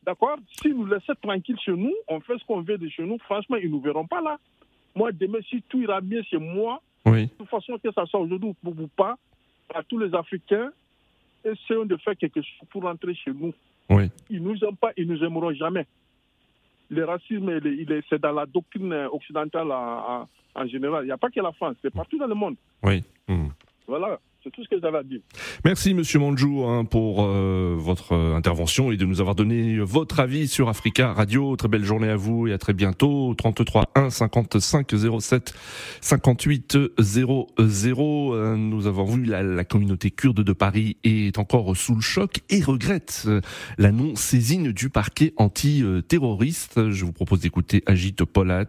D'accord? 0.06 0.38
Si 0.62 0.70
nous 0.70 0.86
laissons 0.86 1.14
tranquille 1.22 1.58
chez 1.64 1.72
nous, 1.72 1.94
on 2.08 2.20
fait 2.20 2.38
ce 2.38 2.46
qu'on 2.46 2.62
veut 2.62 2.78
de 2.78 2.90
chez 2.90 3.04
nous, 3.04 3.18
franchement, 3.20 3.58
ils 3.58 3.68
ne 3.68 3.76
nous 3.76 3.82
verront 3.82 4.06
pas 4.06 4.22
là. 4.22 4.38
Moi, 4.96 5.12
demain, 5.12 5.40
si 5.50 5.62
tout 5.64 5.82
ira 5.82 6.02
bien 6.02 6.22
chez 6.24 6.38
moi, 6.38 6.82
de 7.06 7.26
toute 7.38 7.50
façon, 7.50 7.78
que 7.82 7.92
ça 7.92 8.06
soit 8.06 8.20
aujourd'hui 8.20 8.54
ou 8.64 8.88
pas, 8.96 9.18
à 9.74 9.84
tous 9.84 9.98
les 9.98 10.14
Africains, 10.14 10.72
essayons 11.44 11.86
de 11.86 11.98
faire 11.98 12.16
quelque 12.18 12.42
chose 12.42 12.68
pour 12.70 12.84
rentrer 12.84 13.14
chez 13.16 13.32
nous. 13.32 13.54
Oui. 13.90 14.10
Ils 14.30 14.42
ne 14.42 14.50
nous 14.50 14.64
aiment 14.64 14.78
pas, 14.78 14.92
ils 14.98 15.08
ne 15.08 15.16
nous 15.16 15.24
aimeront 15.24 15.54
jamais. 15.54 15.86
Le 16.90 17.06
racisme, 17.06 17.60
c'est 18.10 18.22
dans 18.22 18.32
la 18.34 18.46
doctrine 18.46 18.94
occidentale 19.12 19.72
en, 19.72 20.68
général. 20.68 21.04
Il 21.04 21.08
n'y 21.08 21.12
a 21.12 21.18
pas 21.18 21.30
que 21.30 21.40
la 21.40 21.52
France, 21.54 21.76
c'est 21.82 21.94
partout 21.94 22.18
dans 22.18 22.28
le 22.28 22.36
monde. 22.36 22.56
Oui. 22.84 23.04
Hmm. 23.28 23.48
Voilà. 23.88 24.20
Merci 25.64 25.94
Monsieur 25.94 26.20
Manjou 26.20 26.66
hein, 26.66 26.86
pour 26.86 27.24
euh, 27.24 27.76
votre 27.78 28.14
euh, 28.14 28.36
intervention 28.36 28.92
et 28.92 28.98
de 28.98 29.06
nous 29.06 29.22
avoir 29.22 29.36
donné 29.36 29.80
votre 29.80 30.20
avis 30.20 30.48
sur 30.48 30.70
Africa 30.70 31.14
Radio. 31.14 31.56
Très 31.56 31.68
belle 31.68 31.86
journée 31.86 32.10
à 32.10 32.16
vous 32.16 32.48
et 32.48 32.54
à 32.54 32.58
très 32.58 32.74
bientôt. 32.74 33.34
33 33.36 33.92
1 33.96 34.10
55 34.10 34.92
07 35.20 35.54
58 36.02 36.78
00. 37.00 37.48
nous 38.58 38.88
avons 38.88 39.06
vu 39.06 39.24
la, 39.24 39.44
la 39.44 39.64
communauté 39.64 40.12
kurde 40.12 40.44
de 40.44 40.54
Paris 40.54 40.98
est 41.04 41.38
encore 41.40 41.76
sous 41.76 41.96
le 41.96 42.02
choc 42.02 42.42
et 42.50 42.62
regrette 42.62 43.24
euh, 43.28 43.42
la 43.78 43.92
non 43.92 44.16
saisine 44.16 44.72
du 44.72 44.90
parquet 44.90 45.34
anti-terroriste. 45.38 46.90
Je 46.92 47.06
vous 47.06 47.14
propose 47.14 47.40
d'écouter 47.40 47.84
Agit 47.86 48.16
Polat. 48.32 48.66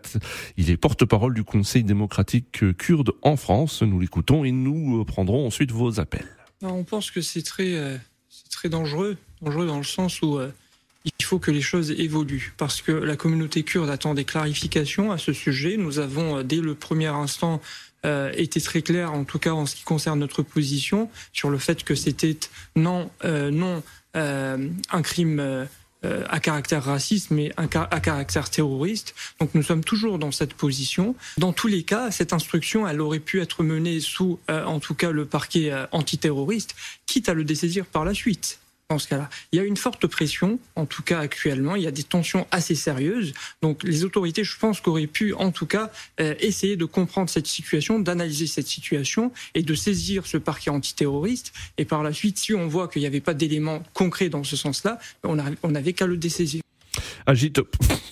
Il 0.56 0.70
est 0.70 0.76
porte-parole 0.76 1.34
du 1.34 1.44
Conseil 1.44 1.84
démocratique 1.84 2.76
kurde 2.76 3.12
en 3.22 3.36
France. 3.36 3.82
Nous 3.82 3.98
l'écoutons 3.98 4.44
et 4.44 4.52
nous 4.52 5.04
prendrons 5.04 5.46
ensuite 5.46 5.63
vos 5.72 6.00
appels. 6.00 6.28
On 6.62 6.84
pense 6.84 7.10
que 7.10 7.20
c'est 7.20 7.42
très, 7.42 7.74
euh, 7.74 7.96
très 8.50 8.68
dangereux, 8.68 9.16
dangereux 9.42 9.66
dans 9.66 9.78
le 9.78 9.84
sens 9.84 10.22
où 10.22 10.38
euh, 10.38 10.50
il 11.04 11.24
faut 11.24 11.38
que 11.38 11.50
les 11.50 11.60
choses 11.60 11.90
évoluent, 11.90 12.54
parce 12.56 12.80
que 12.80 12.92
la 12.92 13.16
communauté 13.16 13.62
kurde 13.62 13.90
attend 13.90 14.14
des 14.14 14.24
clarifications 14.24 15.12
à 15.12 15.18
ce 15.18 15.32
sujet. 15.32 15.76
Nous 15.76 15.98
avons, 15.98 16.38
euh, 16.38 16.42
dès 16.42 16.60
le 16.60 16.74
premier 16.74 17.08
instant, 17.08 17.60
été 18.34 18.60
très 18.60 18.82
clair, 18.82 19.14
en 19.14 19.24
tout 19.24 19.38
cas 19.38 19.52
en 19.52 19.64
ce 19.64 19.74
qui 19.74 19.82
concerne 19.82 20.18
notre 20.18 20.42
position, 20.42 21.08
sur 21.32 21.48
le 21.48 21.56
fait 21.56 21.84
que 21.84 21.94
c'était 21.94 22.36
non, 22.76 23.10
non 23.24 23.82
un 24.12 25.02
crime 25.02 25.66
à 26.28 26.40
caractère 26.40 26.84
raciste, 26.84 27.30
mais 27.30 27.52
à 27.56 27.66
caractère 28.00 28.50
terroriste. 28.50 29.14
Donc 29.40 29.54
nous 29.54 29.62
sommes 29.62 29.84
toujours 29.84 30.18
dans 30.18 30.32
cette 30.32 30.54
position. 30.54 31.14
Dans 31.38 31.52
tous 31.52 31.68
les 31.68 31.82
cas, 31.82 32.10
cette 32.10 32.32
instruction, 32.32 32.86
elle 32.86 33.00
aurait 33.00 33.20
pu 33.20 33.40
être 33.40 33.62
menée 33.62 34.00
sous, 34.00 34.38
en 34.48 34.80
tout 34.80 34.94
cas, 34.94 35.10
le 35.10 35.24
parquet 35.24 35.72
antiterroriste, 35.92 36.74
quitte 37.06 37.28
à 37.28 37.34
le 37.34 37.44
dessaisir 37.44 37.86
par 37.86 38.04
la 38.04 38.14
suite 38.14 38.58
dans 38.90 38.98
ce 38.98 39.08
cas-là. 39.08 39.30
Il 39.52 39.58
y 39.58 39.60
a 39.60 39.64
une 39.64 39.76
forte 39.76 40.06
pression, 40.06 40.58
en 40.76 40.86
tout 40.86 41.02
cas 41.02 41.20
actuellement, 41.20 41.74
il 41.76 41.82
y 41.82 41.86
a 41.86 41.90
des 41.90 42.02
tensions 42.02 42.46
assez 42.50 42.74
sérieuses. 42.74 43.32
Donc 43.62 43.82
les 43.82 44.04
autorités, 44.04 44.44
je 44.44 44.58
pense, 44.58 44.80
qu'auraient 44.80 45.06
pu, 45.06 45.32
en 45.34 45.52
tout 45.52 45.66
cas, 45.66 45.90
euh, 46.20 46.34
essayer 46.40 46.76
de 46.76 46.84
comprendre 46.84 47.30
cette 47.30 47.46
situation, 47.46 47.98
d'analyser 47.98 48.46
cette 48.46 48.66
situation 48.66 49.32
et 49.54 49.62
de 49.62 49.74
saisir 49.74 50.26
ce 50.26 50.36
parquet 50.36 50.70
antiterroriste. 50.70 51.52
Et 51.78 51.84
par 51.84 52.02
la 52.02 52.12
suite, 52.12 52.38
si 52.38 52.54
on 52.54 52.68
voit 52.68 52.88
qu'il 52.88 53.00
n'y 53.00 53.06
avait 53.06 53.20
pas 53.20 53.34
d'éléments 53.34 53.82
concrets 53.94 54.28
dans 54.28 54.44
ce 54.44 54.56
sens-là, 54.56 54.98
on 55.22 55.36
n'avait 55.36 55.92
qu'à 55.92 56.06
le 56.06 56.16
dessaisir. 56.16 56.63
Agite 57.26 57.62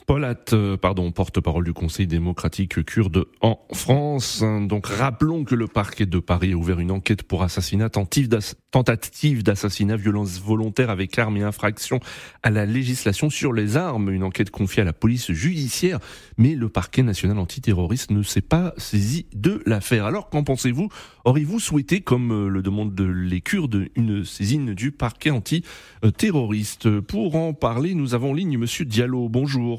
Polat, 0.07 0.37
euh, 0.55 0.79
pardon, 0.79 1.13
porte-parole 1.13 1.65
du 1.65 1.75
Conseil 1.75 2.07
démocratique 2.07 2.83
kurde 2.85 3.27
en 3.43 3.59
France. 3.73 4.43
Donc 4.43 4.87
rappelons 4.87 5.45
que 5.45 5.55
le 5.55 5.67
parquet 5.67 6.07
de 6.07 6.19
Paris 6.19 6.53
a 6.53 6.57
ouvert 6.57 6.81
une 6.81 6.91
enquête 6.91 7.23
pour 7.23 7.43
assassinat, 7.43 7.91
tentative 7.91 9.43
d'assassinat, 9.43 9.97
violence 9.97 10.41
volontaire 10.41 10.89
avec 10.89 11.19
armes 11.19 11.37
et 11.37 11.43
infraction 11.43 12.01
à 12.43 12.51
la 12.51 12.65
législation 12.65 13.29
sur 13.29 13.53
les 13.53 13.77
armes. 13.77 14.11
Une 14.11 14.25
enquête 14.25 14.51
confiée 14.51 14.81
à 14.81 14.87
la 14.87 14.95
police 14.95 15.31
judiciaire, 15.31 15.99
mais 16.39 16.55
le 16.55 16.71
parquet 16.71 17.03
national 17.03 17.39
antiterroriste 17.39 18.11
ne 18.13 18.23
s'est 18.23 18.41
pas 18.41 18.73
saisi 18.79 19.27
de 19.35 19.63
l'affaire. 19.67 20.07
Alors 20.07 20.31
qu'en 20.31 20.43
pensez-vous? 20.43 20.89
Auriez-vous 21.25 21.61
souhaité, 21.61 22.01
comme 22.01 22.33
euh, 22.33 22.49
le 22.49 22.63
demandent 22.63 22.99
les 23.01 23.43
Kurdes, 23.43 23.89
une 23.95 24.25
saisine 24.25 24.75
du 24.75 24.91
parquet 24.91 25.31
antiterroriste 25.31 26.99
Pour 27.01 27.37
en 27.37 27.53
parler, 27.53 27.95
nous 27.95 28.15
avons 28.15 28.31
en 28.31 28.35
ligne 28.35 28.57
Monsieur 28.57 28.85
Diallo. 28.85 29.02
Bonjour. 29.09 29.79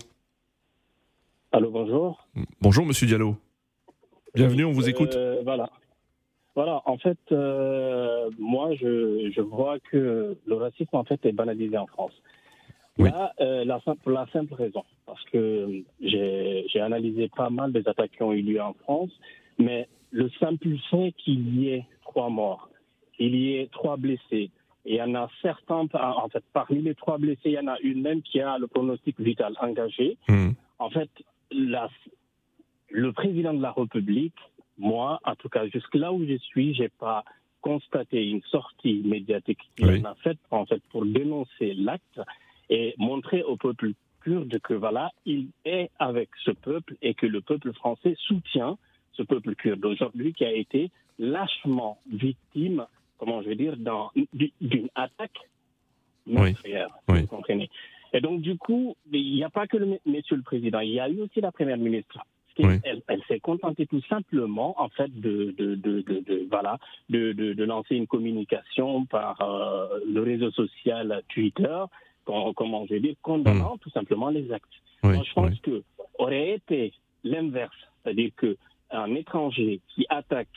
Allô, 1.52 1.72
bonjour. 1.72 2.28
Bonjour, 2.62 2.86
Monsieur 2.86 3.08
Diallo. 3.08 3.38
Bienvenue, 4.36 4.66
on 4.66 4.72
vous 4.72 4.90
écoute. 4.90 5.16
Euh, 5.16 5.42
voilà. 5.44 5.70
Voilà, 6.56 6.82
en 6.86 6.98
fait, 6.98 7.18
euh, 7.32 8.30
moi, 8.38 8.76
je, 8.76 9.42
vois 9.42 9.80
que 9.80 10.36
le 10.46 10.56
racisme, 10.56 10.96
en 10.96 11.04
fait, 11.04 11.26
est 11.26 11.32
banalisé 11.32 11.78
en 11.78 11.88
France. 11.88 12.12
Là, 12.98 13.34
la, 13.40 13.80
pour 13.80 14.12
la 14.12 14.28
simple 14.34 14.54
raison, 14.54 14.84
parce 15.06 15.24
que 15.26 15.84
j'ai 16.00 16.80
analysé 16.80 17.30
pas 17.36 17.50
mal 17.50 17.72
des 17.72 17.88
attaques 17.88 18.12
qui 18.12 18.22
ont 18.22 18.34
eu 18.34 18.42
lieu 18.42 18.62
en 18.62 18.74
France, 18.74 19.10
mais 19.58 19.88
le 20.12 20.30
simple 20.40 20.76
fait 20.92 21.14
qu'il 21.18 21.60
y 21.60 21.70
ait 21.70 21.86
trois 22.04 22.30
morts, 22.30 22.70
qu'il 23.18 23.36
y 23.36 23.56
ait 23.56 23.68
trois 23.72 23.98
blessés, 23.98 24.52
et 24.86 24.96
il 24.96 24.98
y 24.98 25.02
en 25.02 25.16
a 25.16 25.30
certains, 25.42 25.88
en 25.94 26.30
fait, 26.30 26.44
parmi 26.52 26.82
les 26.82 26.96
trois 26.96 27.18
blessés, 27.18 27.42
il 27.46 27.52
y 27.54 27.60
en 27.60 27.68
a 27.68 27.80
une 27.80 28.02
même 28.02 28.22
qui 28.22 28.42
a 28.42 28.58
le 28.58 28.68
pronostic 28.68 29.20
vital 29.20 29.56
engagé. 29.62 30.18
Hmm. 30.28 30.52
En 30.80 30.90
fait, 30.90 31.10
le 31.52 33.12
président 33.12 33.54
de 33.54 33.62
la 33.62 33.72
République, 33.72 34.36
moi, 34.78 35.20
en 35.24 35.36
tout 35.36 35.50
cas, 35.50 35.68
jusque 35.68 35.96
là 35.96 36.12
où 36.12 36.26
je 36.26 36.38
suis, 36.38 36.74
j'ai 36.74 36.90
pas 36.90 37.24
constaté 37.62 38.28
une 38.30 38.42
sortie 38.44 39.02
médiatique 39.06 39.60
qu'il 39.78 40.06
a 40.06 40.16
faite, 40.16 40.40
en 40.52 40.66
fait, 40.66 40.82
pour 40.92 41.06
dénoncer 41.06 41.74
l'acte 41.76 42.20
et 42.70 42.94
montrer 42.98 43.42
au 43.44 43.56
peuple 43.56 43.94
kurde 44.22 44.60
que 44.60 44.74
voilà, 44.74 45.12
il 45.26 45.50
est 45.64 45.90
avec 46.00 46.30
ce 46.44 46.52
peuple 46.52 46.96
et 47.02 47.14
que 47.14 47.26
le 47.26 47.42
peuple 47.42 47.72
français 47.74 48.16
soutient 48.20 48.78
ce 49.14 49.24
peuple 49.24 49.56
kurde 49.56 49.86
aujourd'hui 49.86 50.34
qui 50.34 50.46
a 50.46 50.52
été 50.52 50.92
lâchement 51.20 52.00
victime, 52.12 52.86
comment 53.18 53.42
je 53.42 53.50
veux 53.50 53.56
dire, 53.56 53.76
d'une 53.76 54.90
attaque 54.96 55.38
meurtrière. 56.26 56.90
Vous 57.08 57.28
comprenez 57.28 57.70
Et 58.14 58.22
donc, 58.22 58.42
du 58.42 58.58
coup, 58.58 58.96
il 59.12 59.36
n'y 59.36 59.44
a 59.44 59.50
pas 59.50 59.68
que 59.68 59.78
le 59.78 60.00
monsieur 60.06 60.36
le 60.36 60.44
président, 60.44 60.80
il 60.80 60.92
y 60.92 61.00
a 61.00 61.10
eu 61.10 61.22
aussi 61.22 61.42
la 61.42 61.52
première 61.52 61.78
ministre. 61.78 62.20
Elle, 62.58 63.02
s'est 63.28 63.40
contentée 63.40 63.88
tout 63.88 64.02
simplement, 64.08 64.80
en 64.80 64.90
fait, 64.90 65.10
de, 65.20 65.56
de, 65.58 65.74
de, 65.74 66.02
de 66.02 66.48
voilà, 66.50 66.78
de, 67.10 67.64
lancer 67.64 67.96
une 67.96 68.06
communication 68.06 69.06
par 69.06 69.42
euh, 69.42 70.00
le 70.08 70.22
réseau 70.22 70.52
social 70.52 71.24
Twitter, 71.30 71.84
comment 72.26 72.86
je 72.88 72.96
dire, 72.96 73.16
condamnant 73.22 73.76
mm. 73.76 73.80
tout 73.80 73.90
simplement 73.90 74.30
les 74.30 74.52
actes. 74.52 74.68
Moi, 75.02 75.24
je 75.26 75.34
pense 75.34 75.60
que 75.62 75.84
aurait 76.20 76.52
été 76.52 76.94
l'inverse, 77.24 77.76
c'est-à-dire 78.04 78.30
que 78.38 78.58
un 78.92 79.16
étranger 79.16 79.82
qui 79.90 80.06
attaque 80.10 80.48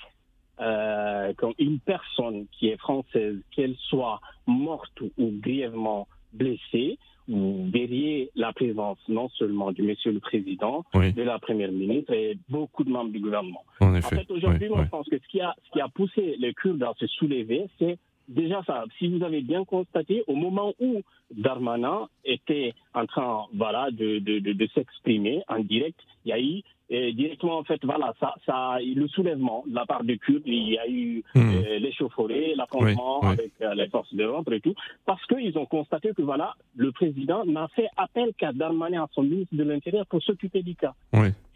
euh, 0.61 1.33
comme 1.37 1.53
une 1.59 1.79
personne 1.81 2.47
qui 2.53 2.69
est 2.69 2.79
française, 2.79 3.37
qu'elle 3.51 3.77
soit 3.89 4.21
morte 4.47 5.01
ou 5.19 5.31
grièvement 5.41 6.09
blessée, 6.33 6.99
vous 7.29 7.69
verriez 7.73 8.31
la 8.37 8.53
présence 8.53 8.99
non 9.09 9.29
seulement 9.31 9.73
du 9.73 9.83
monsieur 9.83 10.13
le 10.13 10.21
président, 10.21 10.85
de 10.95 11.23
la 11.23 11.39
première 11.39 11.73
ministre 11.73 12.13
et 12.13 12.39
beaucoup 12.49 12.85
de 12.85 12.91
membres 12.91 13.11
du 13.11 13.19
gouvernement. 13.19 13.65
En, 13.81 14.01
fait, 14.01 14.31
aujourd'hui, 14.31 14.69
je 14.69 14.89
pense 14.89 15.09
que 15.09 15.19
ce 15.19 15.29
qui, 15.29 15.41
a, 15.41 15.55
ce 15.67 15.71
qui 15.73 15.81
a 15.81 15.89
poussé 15.89 16.37
les 16.39 16.55
Kurdes 16.55 16.83
à 16.83 16.95
se 16.99 17.07
soulever, 17.07 17.69
c'est 17.79 17.99
déjà 18.29 18.63
ça. 18.67 18.85
Si 18.99 19.09
vous 19.09 19.25
avez 19.25 19.41
bien 19.43 19.65
constaté, 19.65 20.25
au 20.27 20.35
moment 20.35 20.75
où 20.81 21.03
Darmanin 21.31 22.09
était 22.25 22.75
en 22.95 23.07
train 23.07 23.47
voilà, 23.55 23.91
de, 23.91 24.19
de, 24.19 24.39
de 24.39 24.67
s'exprimer 24.75 25.43
en 25.49 25.61
direct, 25.61 25.99
il 26.25 26.29
y 26.31 26.33
a 26.33 26.41
eu 26.41 26.63
et 26.89 27.13
directement, 27.13 27.59
en 27.59 27.65
fait, 27.65 27.85
voilà, 27.85 28.15
ça, 28.21 28.35
ça, 28.47 28.79
le 28.81 29.09
soulèvement 29.09 29.65
de 29.67 29.75
la 29.75 29.87
part 29.87 30.05
des 30.05 30.19
Kurdes, 30.19 30.43
il 30.47 30.71
y 30.71 30.79
a 30.79 30.89
eu 30.89 31.25
hmm. 31.35 31.41
euh, 31.41 31.79
l'échauffourée, 31.81 32.55
l'affrontement 32.55 33.23
avec 33.23 33.51
euh, 33.61 33.75
les 33.75 33.89
forces 33.89 34.15
de 34.15 34.23
l'ordre 34.23 34.53
et 34.53 34.61
tout, 34.61 34.75
parce 35.05 35.25
qu'ils 35.27 35.59
ont 35.59 35.67
constaté 35.67 36.13
que, 36.17 36.23
voilà, 36.23 36.55
le 36.77 36.93
président 36.93 37.45
n'a 37.45 37.67
fait 37.69 37.89
appel 37.97 38.33
qu'à 38.39 38.53
Darmanin, 38.53 39.03
à 39.03 39.09
son 39.13 39.25
ministre 39.25 39.57
de 39.57 39.65
l'Intérieur, 39.65 40.07
pour 40.07 40.23
s'occuper 40.23 40.63
du 40.63 40.77
cas. 40.77 40.95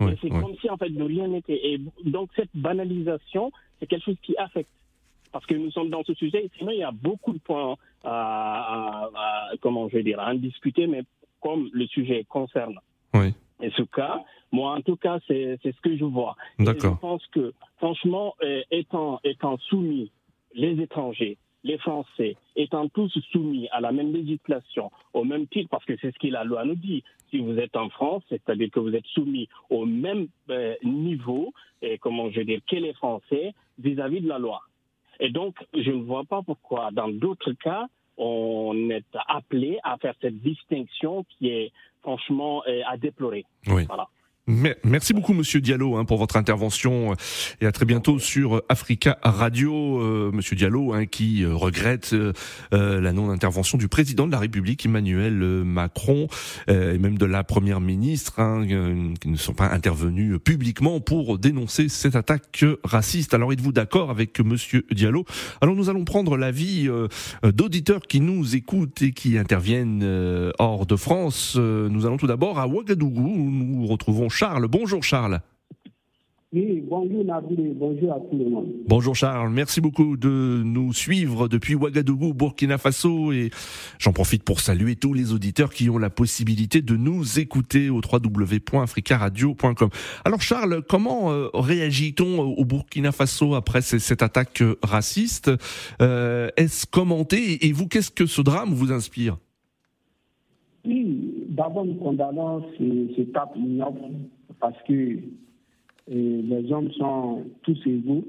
et 0.01 0.17
c'est 0.21 0.31
comme 0.31 0.57
si, 0.61 0.69
en 0.69 0.77
fait, 0.77 0.91
de 0.91 1.03
rien 1.03 1.29
n'était. 1.29 1.75
Et 1.75 1.81
donc, 2.05 2.31
cette 2.35 2.51
banalisation, 2.55 3.53
c'est 3.79 3.87
quelque 3.87 4.05
chose 4.05 4.19
qui 4.23 4.37
affecte. 4.37 4.71
Parce 5.33 5.47
que 5.47 5.55
nous 5.55 5.71
sommes 5.71 5.91
dans 5.91 6.03
ce 6.05 6.15
sujet, 6.15 6.51
sinon, 6.59 6.73
il 6.73 6.79
y 6.79 6.85
a 6.85 6.91
beaucoup 6.91 7.33
de 7.33 7.39
points 7.39 7.77
à, 8.05 9.09
à 9.15 9.51
comment 9.61 9.89
je 9.89 9.97
vais 9.97 10.03
dire, 10.03 10.21
à 10.21 10.31
en 10.31 10.35
discuter, 10.35 10.87
mais 10.87 11.03
comme 11.41 11.69
le 11.73 11.87
sujet 11.87 12.25
concerne. 12.29 12.79
Oui. 13.15 13.35
Et 13.63 13.71
ce 13.71 13.83
cas, 13.83 14.25
moi, 14.53 14.73
en 14.75 14.81
tout 14.81 14.97
cas, 14.97 15.19
c'est 15.27 15.59
ce 15.63 15.81
que 15.83 15.97
je 15.97 16.05
vois. 16.05 16.37
D'accord. 16.59 16.95
Je 16.95 17.01
pense 17.01 17.27
que, 17.29 17.53
franchement, 17.79 18.35
euh, 18.43 18.63
étant, 18.71 19.21
étant 19.25 19.59
soumis, 19.59 20.11
les 20.55 20.81
étrangers, 20.81 21.37
les 21.63 21.79
Français, 21.79 22.37
étant 22.57 22.89
tous 22.89 23.13
soumis 23.31 23.69
à 23.71 23.81
la 23.81 23.93
même 23.93 24.13
législation, 24.13 24.91
au 25.13 25.25
même 25.25 25.47
titre, 25.47 25.69
parce 25.71 25.85
que 25.85 25.93
c'est 26.01 26.13
ce 26.13 26.19
que 26.19 26.29
la 26.29 26.45
loi 26.45 26.65
nous 26.65 26.75
dit. 26.75 27.05
Si 27.31 27.39
vous 27.39 27.59
êtes 27.59 27.77
en 27.77 27.91
France, 27.91 28.23
c'est-à-dire 28.29 28.71
que 28.71 28.81
vous 28.81 28.95
êtes 28.95 29.07
soumis 29.07 29.49
au 29.69 29.85
même 29.85 30.27
euh, 30.49 30.75
niveau, 30.83 31.53
et 31.83 31.99
comment 31.99 32.31
je 32.31 32.41
veux 32.41 32.45
dire, 32.45 32.61
que 32.69 32.77
les 32.77 32.95
Français 32.95 33.55
vis-à-vis 33.79 34.21
-vis 34.21 34.23
de 34.23 34.29
la 34.29 34.39
loi. 34.39 34.61
Et 35.21 35.31
donc, 35.31 35.55
je 35.75 35.91
ne 35.91 36.03
vois 36.03 36.25
pas 36.25 36.43
pourquoi, 36.43 36.91
dans 36.93 37.09
d'autres 37.09 37.53
cas, 37.53 37.87
on 38.17 38.91
est 38.91 39.05
appelé 39.29 39.79
à 39.83 39.97
faire 39.99 40.15
cette 40.21 40.41
distinction 40.41 41.25
qui 41.25 41.49
est 41.49 41.73
franchement 42.03 42.63
euh, 42.67 42.81
à 42.87 42.97
déplorer. 42.97 43.45
Oui. 43.69 43.85
Voilà. 43.85 44.09
Merci 44.47 45.13
beaucoup, 45.13 45.35
Monsieur 45.35 45.61
Diallo, 45.61 45.97
hein, 45.97 46.05
pour 46.05 46.17
votre 46.17 46.37
intervention 46.37 47.15
et 47.61 47.67
à 47.67 47.73
très 47.73 47.85
bientôt 47.85 48.19
sur 48.19 48.63
Africa 48.69 49.19
Radio. 49.23 50.01
Euh, 50.01 50.33
Monsieur 50.33 50.57
Diallo, 50.57 50.95
hein, 50.95 51.05
qui 51.05 51.45
euh, 51.45 51.55
regrette 51.55 52.15
euh, 52.15 52.33
la 52.73 53.13
non-intervention 53.13 53.77
du 53.77 53.87
président 53.87 54.27
de 54.27 54.33
la 54.33 54.39
République, 54.39 54.87
Emmanuel 54.87 55.35
Macron, 55.35 56.27
et 56.69 56.99
même 56.99 57.19
de 57.19 57.27
la 57.27 57.45
première 57.45 57.81
ministre, 57.81 58.41
hein, 58.41 58.67
qui 59.21 59.29
ne 59.29 59.37
sont 59.37 59.53
pas 59.53 59.71
intervenus 59.71 60.39
publiquement 60.43 61.01
pour 61.01 61.39
dénoncer 61.39 61.89
cette 61.89 62.17
attaque 62.17 62.65
raciste. 62.83 63.35
Alors, 63.35 63.53
êtes-vous 63.53 63.73
d'accord 63.73 64.11
avec 64.11 64.41
Monsieur 64.41 64.87
Diallo? 64.91 65.25
Alors, 65.61 65.77
nous 65.77 65.91
allons 65.91 66.05
prendre 66.05 66.37
l'avis 66.37 66.89
d'auditeurs 67.43 68.03
qui 68.03 68.21
nous 68.21 68.57
écoutent 68.57 69.03
et 69.03 69.13
qui 69.13 69.39
interviennent 69.39 70.53
hors 70.59 70.87
de 70.87 70.97
France. 70.97 71.57
Nous 71.57 72.07
allons 72.07 72.17
tout 72.17 72.27
d'abord 72.27 72.59
à 72.59 72.67
Ouagadougou, 72.67 73.21
où 73.21 73.51
nous 73.51 73.87
retrouvons 73.87 74.30
Charles. 74.31 74.67
Bonjour 74.69 75.03
Charles. 75.03 75.41
Oui, 76.53 76.83
bonjour 76.85 77.25
Nabil, 77.25 77.75
bonjour 77.77 78.13
à 78.13 78.19
tout 78.19 78.37
le 78.37 78.51
monde. 78.51 78.67
Bonjour 78.89 79.15
Charles, 79.15 79.53
merci 79.53 79.81
beaucoup 79.81 80.17
de 80.17 80.63
nous 80.65 80.93
suivre 80.93 81.47
depuis 81.47 81.77
Ouagadougou, 81.77 82.35
Burkina 82.35 82.77
Faso 82.77 83.31
et 83.31 83.51
j'en 84.01 84.13
profite 84.13 84.43
pour 84.43 84.59
saluer 84.59 84.97
tous 84.97 85.15
les 85.15 85.33
auditeurs 85.33 85.71
qui 85.73 85.89
ont 85.89 85.99
la 85.99 86.11
possibilité 86.11 86.83
de 86.83 86.97
nous 86.97 87.39
écouter 87.39 87.89
au 87.89 88.01
www.africaradio.com. 88.01 89.91
Alors 90.25 90.43
Charles, 90.43 90.83
comment 90.83 91.31
euh, 91.31 91.47
réagit-on 91.55 92.41
au 92.41 92.65
Burkina 92.65 93.13
Faso 93.13 93.55
après 93.55 93.81
cette 93.81 94.23
attaque 94.23 94.65
raciste? 94.83 95.53
Euh, 96.03 96.49
Est-ce 96.57 96.85
commenté? 96.85 97.65
Et 97.69 97.71
vous, 97.71 97.87
qu'est-ce 97.87 98.11
que 98.11 98.27
ce 98.27 98.43
drame 98.43 98.75
vous 98.75 98.91
inspire? 98.91 99.39
Oui, 100.85 101.47
d'abord 101.49 101.85
nous 101.85 101.95
condamnons 101.95 102.63
ce, 102.79 103.23
tape 103.33 103.55
parce 104.61 104.81
que 104.89 104.93
euh, 104.93 105.19
les 106.09 106.73
hommes 106.73 106.91
sont 106.93 107.45
tous 107.63 107.79
égaux. 107.87 108.25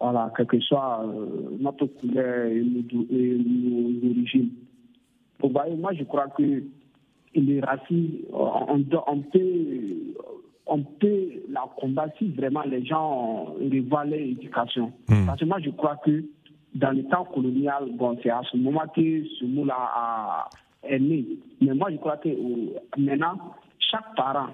Voilà, 0.00 0.32
quel 0.36 0.46
que 0.46 0.60
soit 0.60 1.04
euh, 1.04 1.56
notre 1.60 1.86
couleur 1.86 2.46
et 2.46 2.62
nos, 2.62 4.10
origines. 4.10 4.50
Vous 5.40 5.48
voyez, 5.48 5.76
moi, 5.76 5.92
je 5.92 6.04
crois 6.04 6.28
que 6.28 6.62
les 7.34 7.60
racisme, 7.60 8.26
on, 8.32 8.84
on, 9.06 9.18
peut, 9.20 9.40
on 10.66 10.82
peut 10.82 11.28
la 11.48 11.64
combattre 11.76 12.14
si 12.18 12.30
vraiment 12.30 12.62
les 12.62 12.84
gens 12.84 13.54
revoient 13.60 14.04
l'éducation. 14.04 14.92
Hmm. 15.08 15.26
Parce 15.26 15.40
que 15.40 15.44
moi, 15.44 15.58
je 15.60 15.70
crois 15.70 15.96
que 16.04 16.24
dans 16.74 16.90
le 16.90 17.04
temps 17.04 17.24
colonial, 17.24 17.90
bon, 17.94 18.18
c'est 18.22 18.30
à 18.30 18.42
ce 18.50 18.56
moment 18.56 18.86
que 18.94 19.24
ce 19.38 19.44
mot-là 19.44 20.48
est 20.82 20.98
né. 20.98 21.24
Mais 21.60 21.74
moi, 21.74 21.90
je 21.90 21.96
crois 21.96 22.16
que 22.16 22.28
euh, 22.28 22.78
maintenant, 22.96 23.34
chaque 23.78 24.14
parent, 24.16 24.50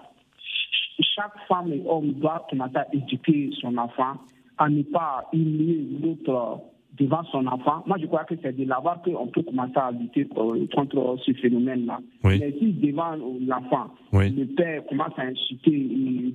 chaque 1.00 1.38
femme 1.48 1.72
et 1.72 1.82
homme 1.86 2.12
doit 2.14 2.46
commencer 2.50 2.76
à 2.76 2.86
éduquer 2.92 3.50
son 3.60 3.76
enfant 3.76 4.14
à 4.58 4.68
ne 4.68 4.82
pas 4.82 5.28
humilier 5.32 5.86
l'autre 6.02 6.60
devant 6.98 7.22
son 7.30 7.46
enfant. 7.46 7.84
Moi, 7.86 7.96
je 8.00 8.06
crois 8.06 8.24
que 8.24 8.34
c'est 8.42 8.56
de 8.56 8.64
là-bas 8.64 9.00
qu'on 9.04 9.28
peut 9.28 9.42
commencer 9.42 9.76
à 9.76 9.92
lutter 9.92 10.26
contre 10.26 11.16
ce 11.24 11.32
phénomène-là. 11.32 12.00
Mais 12.24 12.54
si 12.58 12.72
devant 12.72 13.14
l'enfant, 13.46 13.90
le 14.12 14.44
père 14.46 14.84
commence 14.86 15.16
à 15.16 15.22
insulter 15.22 15.88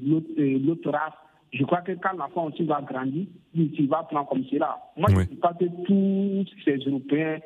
l'autre 0.06 0.90
race, 0.90 1.14
je 1.52 1.64
crois 1.66 1.82
que 1.82 1.92
quand 1.92 2.18
l'enfant 2.18 2.46
aussi 2.46 2.64
va 2.64 2.82
grandir, 2.82 3.26
il 3.54 3.88
va 3.88 4.04
prendre 4.04 4.28
comme 4.28 4.44
cela. 4.46 4.78
Moi, 4.98 5.10
je 5.12 5.16
ne 5.18 5.24
dis 5.24 5.36
pas 5.36 5.54
que 5.54 5.66
tous 5.86 6.46
ces 6.66 6.78
Européens 6.78 7.40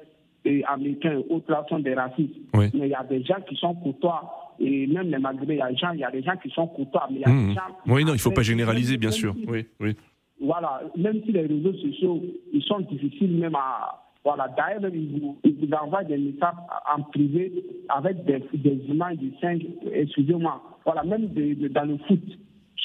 Américains 0.68 1.20
et 1.20 1.34
autres 1.34 1.66
sont 1.70 1.80
des 1.80 1.94
racistes. 1.94 2.36
Mais 2.54 2.70
il 2.74 2.88
y 2.88 2.94
a 2.94 3.04
des 3.04 3.24
gens 3.24 3.42
qui 3.48 3.56
sont 3.56 3.76
courtois 3.76 4.48
et 4.60 4.88
même 4.88 5.10
les 5.12 5.20
Maghrébins, 5.20 5.54
il 5.94 6.00
y 6.00 6.04
a 6.04 6.12
des 6.12 6.24
gens 6.24 6.36
qui 6.42 6.50
sont 6.50 6.68
courtois. 6.68 7.08
Mais 7.12 7.18
il 7.18 7.22
y 7.22 7.26
a 7.26 7.28
des 7.28 7.34
mmh. 7.34 7.54
gens 7.54 7.62
oui, 7.88 8.04
non, 8.04 8.12
il 8.12 8.16
ne 8.16 8.20
faut 8.20 8.32
pas 8.32 8.42
généraliser, 8.42 8.98
bien 8.98 9.12
sûr. 9.12 9.36
Oui, 9.48 9.66
oui. 9.80 9.96
Voilà, 10.40 10.82
même 10.96 11.22
si 11.26 11.32
les 11.32 11.42
réseaux 11.42 11.74
sociaux, 11.74 12.22
ils 12.54 12.64
sont 12.64 12.80
difficiles 12.82 13.38
même 13.38 13.56
à... 13.56 14.04
Voilà, 14.24 14.48
d'ailleurs, 14.58 14.94
ils 14.94 15.20
vous, 15.22 15.38
vous 15.44 15.74
envoient 15.74 16.04
des 16.04 16.18
messages 16.18 16.54
en 16.96 17.02
privé 17.04 17.64
avec 17.90 18.26
des, 18.26 18.44
des 18.54 18.84
images 18.90 19.18
de 19.18 19.32
singes, 19.40 19.66
excusez-moi, 19.92 20.62
voilà, 20.86 21.04
même 21.04 21.28
dans 21.28 21.86
le 21.86 21.98
foot. 22.08 22.20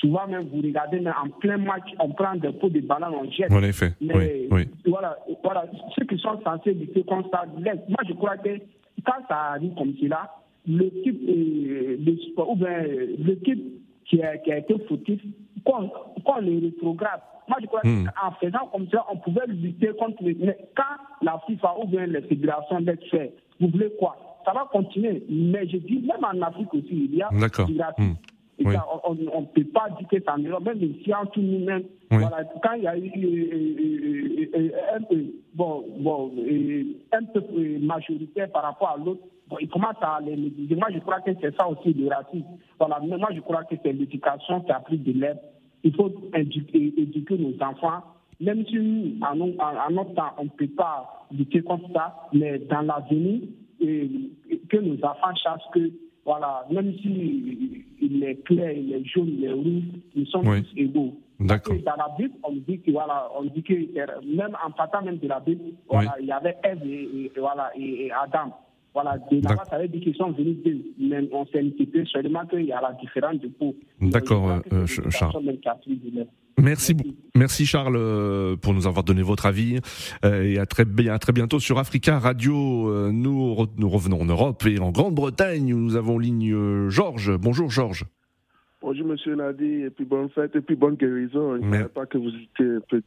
Souvent 0.03 0.27
même, 0.27 0.49
vous 0.53 0.61
regardez, 0.61 0.99
mais 0.99 1.11
en 1.11 1.31
plein 1.31 1.59
match, 1.59 1.89
on 2.01 2.09
prend 2.09 2.35
des 2.35 2.51
pots 2.51 2.69
de 2.69 2.81
ballon, 2.81 3.21
on 3.23 3.31
jette. 3.31 3.53
En 3.53 3.63
effet, 3.63 3.93
mais, 4.01 4.49
oui, 4.51 4.69
Voilà, 4.85 5.17
voilà, 5.45 5.65
ceux 5.97 6.05
qui 6.05 6.19
sont 6.19 6.41
censés 6.43 6.75
lutter 6.75 7.05
contre 7.05 7.31
ça, 7.31 7.45
moi 7.57 8.01
je 8.09 8.13
crois 8.15 8.37
que 8.37 8.51
quand 9.05 9.23
ça 9.29 9.53
arrive 9.53 9.75
comme 9.75 9.95
cela, 10.01 10.29
l'équipe 10.67 11.21
euh, 11.29 12.45
ou 12.49 12.57
bien 12.57 12.83
l'équipe 13.19 13.63
qui 14.07 14.21
a, 14.23 14.39
qui 14.39 14.53
a 14.53 14.59
été 14.59 14.75
fautif, 14.89 15.21
qu'on 15.65 16.41
les 16.41 16.59
rétrograde. 16.59 17.21
Moi, 17.49 17.59
je 17.61 17.67
crois 17.67 17.81
hmm. 17.85 18.07
qu'en 18.07 18.31
faisant 18.41 18.67
comme 18.73 18.89
ça, 18.91 19.05
on 19.11 19.17
pouvait 19.19 19.47
lutter 19.47 19.91
contre 19.99 20.23
les. 20.23 20.35
Mais 20.35 20.57
quand 20.77 20.83
la 21.23 21.41
FIFA 21.47 21.75
ou 21.83 21.87
bien 21.87 22.07
les 22.07 22.23
fédérations 22.23 22.81
d'être 22.81 23.05
fait, 23.09 23.35
vous 23.61 23.69
voulez 23.69 23.93
quoi? 23.99 24.17
Ça 24.45 24.53
va 24.53 24.69
continuer. 24.73 25.23
Mais 25.29 25.69
je 25.69 25.77
dis, 25.79 26.01
même 26.01 26.25
en 26.25 26.43
Afrique 26.47 26.73
aussi, 26.75 27.09
il 27.11 27.15
y 27.15 27.23
a 27.23 27.29
On 28.65 29.15
ne 29.15 29.47
peut 29.47 29.65
pas 29.65 29.89
dire 29.99 30.09
que 30.09 30.23
ça 30.23 30.37
meilleur, 30.37 30.61
même 30.61 30.79
si 31.03 31.15
en 31.15 31.27
tout 31.27 31.41
nous-mêmes, 31.41 31.85
voilà, 32.11 32.45
quand 32.63 32.75
il 32.75 32.83
y 32.83 32.87
a 32.87 32.97
eu 32.97 33.11
euh, 33.17 34.49
euh, 34.55 34.71
euh, 34.71 34.97
un 34.97 35.03
peu, 35.03 35.25
bon, 35.55 35.85
bon, 35.99 36.33
un 37.13 37.25
peu 37.25 37.41
majoritaire 37.81 38.51
par 38.51 38.63
rapport 38.63 38.91
à 38.91 38.97
l'autre, 38.99 39.23
bon, 39.49 39.57
il 39.61 39.69
commence 39.69 39.97
à 40.01 40.21
les 40.21 40.37
médiser. 40.37 40.77
Moi, 40.77 40.89
je 40.93 40.99
crois 41.01 41.21
que 41.21 41.31
c'est 41.41 41.57
ça 41.57 41.67
aussi 41.67 41.93
le 41.95 42.09
racisme. 42.09 42.47
Voilà, 42.79 43.01
mais 43.03 43.17
moi, 43.17 43.31
je 43.35 43.41
crois 43.41 43.65
que 43.65 43.75
c'est 43.83 43.93
l'éducation 43.93 44.61
qui 44.61 44.73
a 44.73 44.81
pris 44.81 44.99
de 44.99 45.13
l'aide 45.13 45.39
il 45.85 45.95
faut 45.95 46.13
éduquer, 46.35 47.39
nos 47.39 47.55
enfants, 47.63 48.03
même 48.41 48.65
si 48.67 49.19
en, 49.23 49.35
notre 49.37 50.15
temps, 50.15 50.33
on 50.39 50.45
ne 50.45 50.49
peut 50.51 50.69
pas 50.69 51.27
lutter 51.33 51.63
contre 51.63 51.93
ça, 51.93 52.29
mais 52.33 52.59
dans 52.59 52.83
l'avenir, 52.83 53.41
que 53.81 54.77
nos 54.77 55.05
enfants 55.05 55.35
sachent 55.43 55.71
que, 55.73 55.91
voilà, 56.25 56.67
même 56.71 56.93
si 56.99 57.87
il 58.01 58.25
est 58.25 58.43
clair, 58.45 58.73
il 58.73 58.93
est 58.93 59.05
jaune, 59.05 59.29
il 59.29 59.45
est 59.45 59.53
rouge, 59.53 59.83
ils 60.15 60.27
sont 60.29 60.43
tous 60.43 60.73
égaux. 60.77 61.15
D'accord. 61.41 61.75
Dans 61.85 61.97
la 61.97 62.15
Bible, 62.17 62.35
on 62.45 62.53
dit 62.53 62.81
que 62.81 62.93
voilà, 62.93 63.29
on 63.37 63.45
dit 63.45 63.63
que 63.63 63.75
même 64.37 64.57
en 64.65 64.71
partant 64.71 65.03
même 65.03 65.19
de 65.19 65.27
la 65.27 65.41
Bible, 65.41 65.73
voilà, 65.89 66.15
il 66.21 66.27
y 66.27 66.33
avait 66.33 66.57
Ève 66.63 66.87
et, 66.87 67.33
voilà, 67.37 67.71
et 67.77 68.11
Adam. 68.13 68.55
Voilà, 68.95 69.17
de 69.31 69.41
là 69.43 69.57
ça 69.69 69.79
veut 69.79 69.89
dire 69.89 70.03
qu'ils 70.03 70.15
sont 70.15 70.33
venus 70.33 70.63
d'eux. 70.63 70.83
Mais 70.99 71.27
on 71.33 71.47
s'est 71.47 71.63
peu 71.63 72.05
seulement 72.05 72.47
qu'il 72.47 72.67
y 72.67 72.73
a 72.73 72.81
la 72.81 72.93
différence 72.93 73.41
de 73.41 73.49
peau. 73.49 73.75
D'accord, 74.01 74.61
euh 74.73 74.87
Charles. 74.87 75.59
Merci, 76.59 76.95
merci 77.35 77.67
Charles 77.67 77.97
euh, 77.97 78.57
pour 78.57 78.75
nous 78.75 78.87
avoir 78.87 79.05
donné 79.05 79.23
votre 79.23 79.47
avis 79.47 79.81
euh, 80.25 80.43
et 80.43 80.59
à 80.59 80.67
très, 80.67 80.85
à 81.09 81.19
très 81.19 81.33
bientôt 81.33 81.61
sur 81.61 81.79
Africa 81.79 82.19
Radio. 82.19 83.11
Nous, 83.13 83.67
nous 83.77 83.89
revenons 83.89 84.21
en 84.21 84.27
Europe 84.27 84.65
et 84.67 84.79
en 84.79 84.91
Grande-Bretagne 84.91 85.73
où 85.73 85.79
nous 85.79 85.97
avons 85.97 86.19
ligne 86.19 86.89
Georges. 86.89 87.37
Bonjour 87.37 87.71
Georges. 87.71 88.05
Bonjour 88.83 89.07
Monsieur 89.07 89.37
Nadi, 89.37 89.85
et 89.85 89.91
puis 89.91 90.05
bonne 90.05 90.29
fête, 90.31 90.57
et 90.57 90.61
puis 90.61 90.75
bonne 90.75 90.97
guérison. 90.97 91.55
Je 91.55 91.65
ne 91.65 91.73
savais 91.73 91.89
pas 91.89 92.05
que 92.05 92.19
vous 92.19 92.31
étiez 92.31 92.67
un 92.67 92.81
peu 92.81 93.01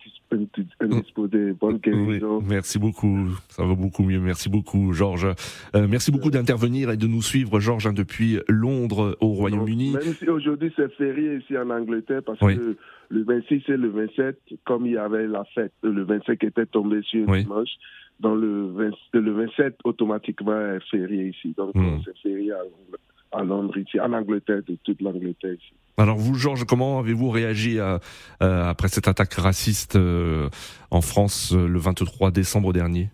indisposé. 0.80 1.52
Bonne 1.52 1.80
guérison. 1.80 2.42
merci 2.48 2.80
beaucoup, 2.80 3.28
ça 3.50 3.66
va 3.66 3.76
beaucoup 3.76 4.04
mieux. 4.04 4.22
Merci 4.22 4.48
beaucoup 4.48 4.94
Georges. 4.94 5.28
Euh, 5.76 5.86
merci 5.90 6.12
beaucoup 6.12 6.32
d'intervenir 6.32 6.92
et 6.92 6.98
de 6.98 7.08
nous 7.08 7.22
suivre 7.22 7.60
Georges 7.60 7.88
hein, 7.88 7.94
depuis 7.94 8.40
Londres 8.48 9.18
au 9.20 9.34
Royaume-Uni. 9.34 9.92
Même 9.92 10.14
si 10.14 10.30
aujourd'hui 10.30 10.72
c'est 10.78 10.90
férié 10.94 11.40
ici 11.40 11.58
en 11.58 11.70
Angleterre 11.70 12.22
parce 12.26 12.40
que 12.40 12.78
le 13.10 13.24
26 13.24 13.64
et 13.68 13.78
le 13.78 13.90
27, 13.90 14.40
comme 14.66 14.86
il 14.86 14.94
y 14.94 14.98
avait 14.98 15.28
la 15.28 15.44
fête, 15.54 15.74
le 15.84 16.04
25 16.04 16.44
était 16.44 16.66
tombé 16.66 17.02
sur 17.04 17.26
dimanche, 17.26 17.70
dans 18.20 18.36
le, 18.36 18.72
le 19.14 19.32
27 19.32 19.78
automatiquement 19.84 20.60
est 20.60 20.80
férié 20.90 21.30
ici. 21.30 21.54
Donc 21.58 21.76
hmm. 21.76 22.00
c'est 22.06 22.18
férié 22.20 22.52
à 22.52 22.64
Londres 22.64 22.98
à 23.36 23.44
Londres, 23.44 23.78
ici, 23.78 24.00
en 24.00 24.14
Angleterre, 24.14 24.62
de 24.68 24.78
toute 24.84 25.02
l'Angleterre 25.02 25.54
ici. 25.54 25.74
Alors 25.98 26.18
vous, 26.18 26.36
Georges, 26.36 26.66
comment 26.66 27.00
avez-vous 27.00 27.30
réagi 27.30 27.80
à, 27.80 28.00
après 28.40 28.88
cette 28.88 29.08
attaque 29.08 29.34
raciste 29.34 29.96
euh, 29.96 30.50
en 30.92 31.02
France 31.02 31.54
euh, 31.54 31.68
le 31.68 31.80
23 31.80 32.32
décembre 32.32 32.74
dernier? 32.74 33.10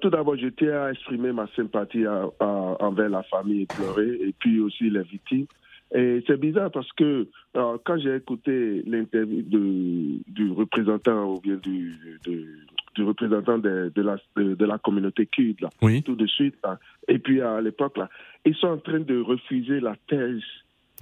Tout 0.00 0.10
d'abord, 0.10 0.36
je 0.36 0.48
tiens 0.48 0.82
à 0.82 0.90
exprimer 0.90 1.32
ma 1.32 1.46
sympathie 1.54 2.04
envers 2.40 3.08
la 3.08 3.22
famille 3.24 3.62
éplorée 3.62 4.18
et 4.20 4.34
puis 4.36 4.58
aussi 4.58 4.90
les 4.90 5.02
victimes. 5.02 5.46
Et 5.94 6.22
c'est 6.26 6.38
bizarre 6.38 6.70
parce 6.70 6.90
que 6.92 7.28
quand 7.54 7.98
j'ai 7.98 8.16
écouté 8.16 8.82
l'interview 8.86 9.42
du 9.42 10.50
représentant 10.50 11.32
ou 11.32 11.40
bien 11.40 11.56
du, 11.56 11.94
du 12.96 13.02
représentant 13.02 13.58
de, 13.58 13.92
de, 13.94 14.02
la, 14.02 14.16
de, 14.36 14.64
la 14.64 14.78
communauté 14.78 15.26
kurde, 15.26 15.60
là, 15.60 15.70
tout 16.04 16.16
de 16.16 16.26
suite, 16.26 16.56
et 17.08 17.18
puis 17.18 17.40
à 17.40 17.60
l'époque, 17.60 17.98
là, 17.98 18.08
ils 18.44 18.54
sont 18.56 18.68
en 18.68 18.78
train 18.78 19.00
de 19.00 19.20
refuser 19.20 19.80
la 19.80 19.94
thèse 20.08 20.42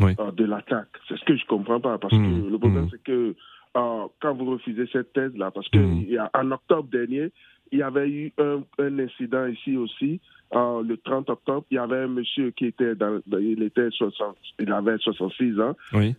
euh, 0.01 0.33
de 0.33 0.45
l'attaque. 0.45 0.89
C'est 1.09 1.17
ce 1.17 1.25
que 1.25 1.37
je 1.37 1.47
comprends 1.47 1.81
pas, 1.81 1.99
parce 1.99 2.13
que 2.13 2.19
mmh. 2.19 2.51
le 2.51 2.59
problème, 2.59 2.85
mmh. 2.85 2.89
c'est 2.91 3.03
que 3.05 3.35
euh, 3.77 4.07
quand 4.21 4.35
vous 4.35 4.47
refusez 4.47 4.87
cette 4.93 5.13
thèse-là, 5.13 5.51
parce 5.53 5.69
qu'en 5.69 5.79
mmh. 5.79 6.29
en 6.35 6.51
octobre 6.51 6.89
dernier, 6.91 7.31
il 7.75 7.81
y 7.81 7.83
avait 7.83 8.09
eu 8.09 8.33
un, 8.39 8.63
un 8.79 8.99
incident 9.01 9.47
ici 9.47 9.77
aussi, 9.77 10.21
euh, 10.55 10.83
le 10.85 10.97
30 10.97 11.29
octobre, 11.29 11.67
il 11.73 11.75
y 11.75 11.79
avait 11.79 12.05
un 12.05 12.07
monsieur 12.07 12.53
qui 12.53 12.67
était 12.67 12.95
dans, 12.95 13.21
il 13.33 13.63
était 13.65 13.91
60, 13.91 14.37
il 14.61 14.73
avait 14.73 14.97
66 14.99 15.61
ans, 15.61 15.75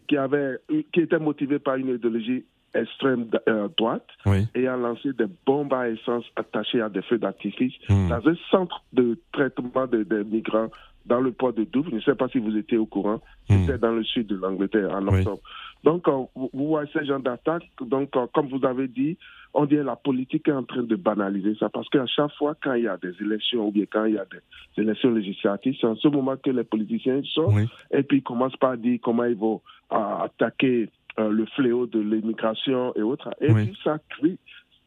qui 0.09 0.17
avait, 0.17 0.57
qui 0.91 0.99
était 0.99 1.17
motivé 1.17 1.59
par 1.59 1.77
une 1.77 1.95
idéologie 1.95 2.43
extrême 2.73 3.27
euh, 3.47 3.69
droite 3.77 4.05
et 4.53 4.67
a 4.67 4.75
lancé 4.75 5.13
des 5.13 5.27
bombes 5.45 5.73
à 5.73 5.87
essence 5.87 6.25
attachées 6.35 6.81
à 6.81 6.89
des 6.89 7.01
feux 7.03 7.17
d'artifice 7.17 7.71
hmm. 7.87 8.09
dans 8.09 8.27
un 8.27 8.35
centre 8.51 8.83
de 8.91 9.17
traitement 9.31 9.87
des 9.87 10.03
de 10.03 10.23
migrants 10.23 10.69
dans 11.05 11.19
le 11.19 11.31
port 11.31 11.53
de 11.53 11.63
Douvres. 11.63 11.89
Je 11.91 11.95
ne 11.95 12.01
sais 12.01 12.15
pas 12.15 12.27
si 12.29 12.39
vous 12.39 12.55
étiez 12.57 12.77
au 12.77 12.85
courant. 12.85 13.21
Hmm. 13.49 13.65
C'était 13.65 13.77
dans 13.77 13.91
le 13.91 14.03
sud 14.03 14.27
de 14.27 14.35
l'Angleterre 14.35 14.91
en 14.91 15.07
octobre. 15.07 15.41
Donc, 15.83 16.07
euh, 16.07 16.23
vous 16.35 16.49
voyez 16.53 16.89
ces 16.93 17.05
gens 17.05 17.19
d'attaque. 17.19 17.63
Donc, 17.79 18.15
euh, 18.15 18.25
comme 18.33 18.47
vous 18.47 18.65
avez 18.65 18.87
dit, 18.87 19.17
on 19.53 19.65
dit 19.65 19.75
la 19.75 19.95
politique 19.95 20.47
est 20.47 20.51
en 20.53 20.63
train 20.63 20.83
de 20.83 20.95
banaliser 20.95 21.55
ça 21.59 21.69
parce 21.69 21.87
qu'à 21.89 22.05
chaque 22.07 22.33
fois, 22.37 22.55
quand 22.61 22.73
il 22.73 22.83
y 22.83 22.87
a 22.87 22.97
des 22.97 23.13
élections 23.21 23.67
ou 23.67 23.71
bien 23.71 23.85
quand 23.89 24.05
il 24.05 24.15
y 24.15 24.17
a 24.17 24.25
des 24.25 24.81
élections 24.81 25.11
législatives, 25.11 25.75
c'est 25.79 25.87
en 25.87 25.95
ce 25.95 26.07
moment 26.07 26.35
que 26.37 26.49
les 26.49 26.63
politiciens 26.63 27.21
sortent 27.23 27.55
et 27.91 28.03
puis 28.03 28.17
ils 28.17 28.23
commencent 28.23 28.57
par 28.57 28.77
dire 28.77 28.99
comment 29.01 29.23
ils 29.23 29.37
vont 29.37 29.61
attaquer 29.89 30.89
euh, 31.17 31.29
le 31.29 31.45
fléau 31.55 31.85
de 31.87 31.99
l'immigration 31.99 32.93
et 32.95 33.01
autres. 33.01 33.29
Et 33.39 33.53
puis 33.53 33.77
ça 33.83 33.97
crée, 34.09 34.37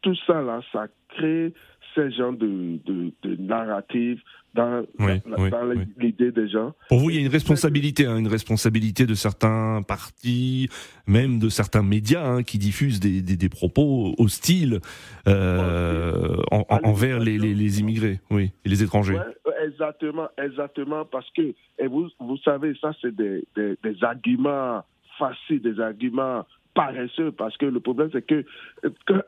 tout 0.03 0.15
ça 0.27 0.41
là, 0.41 0.61
ça 0.71 0.85
crée 1.09 1.53
ces 1.95 2.11
genre 2.11 2.33
de, 2.33 2.79
de, 2.85 3.11
de 3.23 3.35
narrative 3.41 4.19
dans, 4.53 4.83
dans 4.97 5.71
l'idée 5.99 6.31
des 6.31 6.49
gens. 6.49 6.73
Pour 6.89 6.99
vous, 6.99 7.09
il 7.09 7.15
y 7.15 7.19
a 7.19 7.21
une 7.21 7.31
responsabilité, 7.31 8.05
hein, 8.05 8.17
une 8.17 8.27
responsabilité 8.27 9.05
de 9.05 9.13
certains 9.13 9.81
partis, 9.87 10.69
même 11.07 11.39
de 11.39 11.49
certains 11.49 11.83
médias 11.83 12.25
hein, 12.25 12.43
qui 12.43 12.57
diffusent 12.57 12.99
des, 12.99 13.21
des, 13.21 13.35
des 13.35 13.49
propos 13.49 14.15
hostiles 14.17 14.79
euh, 15.27 16.37
envers 16.51 17.19
les, 17.19 17.37
les, 17.37 17.53
les, 17.53 17.79
immigrés, 17.79 18.19
oui, 18.31 18.51
et 18.65 18.69
les 18.69 18.81
étrangers. 18.83 19.17
exactement, 19.63 20.29
exactement, 20.41 21.05
parce 21.05 21.29
que 21.31 21.53
et 21.77 21.87
vous, 21.87 22.09
vous 22.19 22.37
savez, 22.37 22.73
ça 22.81 22.91
c'est 23.01 23.15
des, 23.15 23.45
des, 23.55 23.77
des 23.83 24.03
arguments 24.03 24.83
facile, 25.19 25.61
des 25.61 25.79
arguments 25.79 26.45
paresseux, 26.79 27.31
parce 27.31 27.57
que 27.57 27.65
le 27.65 27.79
problème, 27.79 28.09
c'est 28.13 28.25
que, 28.25 28.45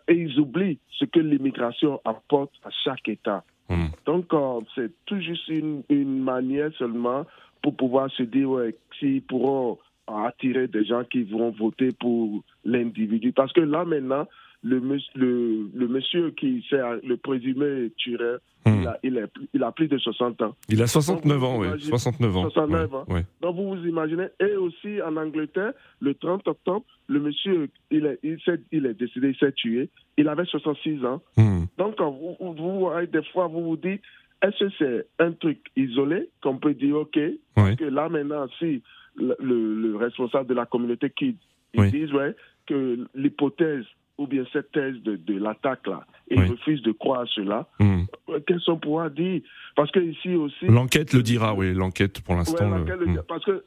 ils 0.07 0.39
oublient 0.39 0.79
ce 0.91 1.05
que 1.05 1.19
l'immigration 1.19 1.99
apporte 2.05 2.51
à 2.63 2.69
chaque 2.83 3.07
État. 3.09 3.43
Hmm. 3.69 3.87
Donc, 4.05 4.33
euh, 4.33 4.61
c'est 4.75 4.91
tout 5.05 5.19
juste 5.19 5.47
une, 5.49 5.83
une, 5.89 6.23
manière 6.23 6.71
seulement 6.77 7.25
pour 7.61 7.75
pouvoir 7.75 8.09
se 8.11 8.23
dire, 8.23 8.49
ouais, 8.49 8.75
s'ils 8.99 9.21
pourront 9.21 9.77
attirer 10.07 10.67
des 10.67 10.85
gens 10.85 11.03
qui 11.03 11.23
vont 11.23 11.51
voter 11.51 11.91
pour 11.91 12.41
l'individu. 12.65 13.31
Parce 13.31 13.53
que 13.53 13.61
là, 13.61 13.85
maintenant, 13.85 14.27
le, 14.63 14.79
le, 15.15 15.69
le 15.73 15.87
monsieur 15.87 16.31
qui 16.31 16.63
c'est 16.69 16.81
le 17.03 17.17
présumé 17.17 17.91
tueur, 17.97 18.39
hmm. 18.65 18.83
il, 19.03 19.17
a, 19.17 19.27
il, 19.53 19.63
a 19.63 19.71
plus 19.71 19.87
de 19.87 19.97
60 19.97 20.41
ans. 20.43 20.55
Il 20.69 20.81
a 20.81 20.87
69 20.87 21.43
ans, 21.43 21.59
oui. 21.59 21.67
69 21.79 22.37
ans. 22.37 22.49
69 22.49 22.93
ans. 22.93 23.05
Donc 23.41 23.55
vous 23.55 23.75
vous 23.75 23.87
imaginez. 23.87 24.27
Et 24.39 24.53
aussi 24.55 25.01
en 25.01 25.17
Angleterre, 25.17 25.73
le 25.99 26.13
30 26.13 26.47
octobre, 26.47 26.85
le 27.07 27.19
monsieur, 27.19 27.69
il 27.89 28.05
est, 28.05 28.19
il, 28.23 28.37
il 28.71 28.85
est 28.85 28.93
décédé, 28.93 29.29
il 29.29 29.37
s'est 29.37 29.51
tué. 29.53 29.89
Il 30.17 30.27
avait 30.27 30.45
66 30.45 31.05
ans. 31.05 31.21
Hmm. 31.37 31.65
Donc 31.77 31.99
vous, 31.99 32.35
vous, 32.39 32.89
des 33.11 33.23
fois, 33.31 33.47
vous 33.47 33.63
vous 33.63 33.77
dites, 33.77 34.01
est-ce 34.43 34.65
que 34.65 34.71
c'est 34.77 35.23
un 35.23 35.31
truc 35.33 35.59
isolé 35.75 36.29
qu'on 36.41 36.57
peut 36.57 36.73
dire, 36.73 36.97
OK, 36.97 37.13
que 37.15 37.83
là 37.85 38.09
maintenant, 38.09 38.47
si 38.59 38.81
le, 39.15 39.35
le, 39.39 39.95
responsable 39.97 40.47
de 40.47 40.53
la 40.53 40.65
communauté 40.65 41.09
qui 41.09 41.35
ils 41.73 41.91
disent 41.91 42.13
ouais, 42.13 42.35
que 42.67 43.07
l'hypothèse 43.15 43.85
ou 44.21 44.27
bien 44.27 44.43
cette 44.53 44.71
thèse 44.71 45.01
de, 45.01 45.15
de 45.15 45.39
l'attaque 45.39 45.87
là, 45.87 46.05
et 46.29 46.37
oui. 46.37 46.47
refuse 46.47 46.81
de 46.83 46.91
croire 46.91 47.27
cela, 47.33 47.67
hmm. 47.79 48.03
qu'est-ce 48.45 48.65
qu'on 48.65 48.77
pourra 48.77 49.09
dire? 49.09 49.41
Parce 49.75 49.89
que 49.89 49.99
ici 49.99 50.35
aussi. 50.35 50.67
L'enquête 50.67 51.13
le 51.13 51.23
dira, 51.23 51.55
oui, 51.55 51.73
l'enquête 51.73 52.21
pour 52.21 52.35
l'instant. 52.35 52.69
Hmm. 52.69 53.21
Parce 53.27 53.43
que 53.45 53.63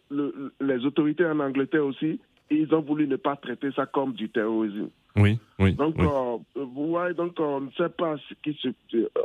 les 0.60 0.86
autorités 0.86 1.26
en 1.26 1.40
Angleterre 1.40 1.84
aussi, 1.84 2.20
ils 2.50 2.72
ont 2.72 2.82
voulu 2.82 3.08
ne 3.08 3.16
pas 3.16 3.34
traiter 3.34 3.72
ça 3.72 3.86
comme 3.86 4.12
du 4.12 4.28
terrorisme. 4.28 4.90
Oui, 5.16 5.38
oui. 5.58 5.72
Donc, 5.72 5.98
euh, 5.98 6.38
vous 6.54 6.88
voyez, 6.88 7.14
donc 7.14 7.34
on 7.38 7.62
ne 7.62 7.70
sait 7.72 7.88
pas 7.88 8.16
ce 8.28 8.34
qui 8.42 8.56
se, 8.60 8.68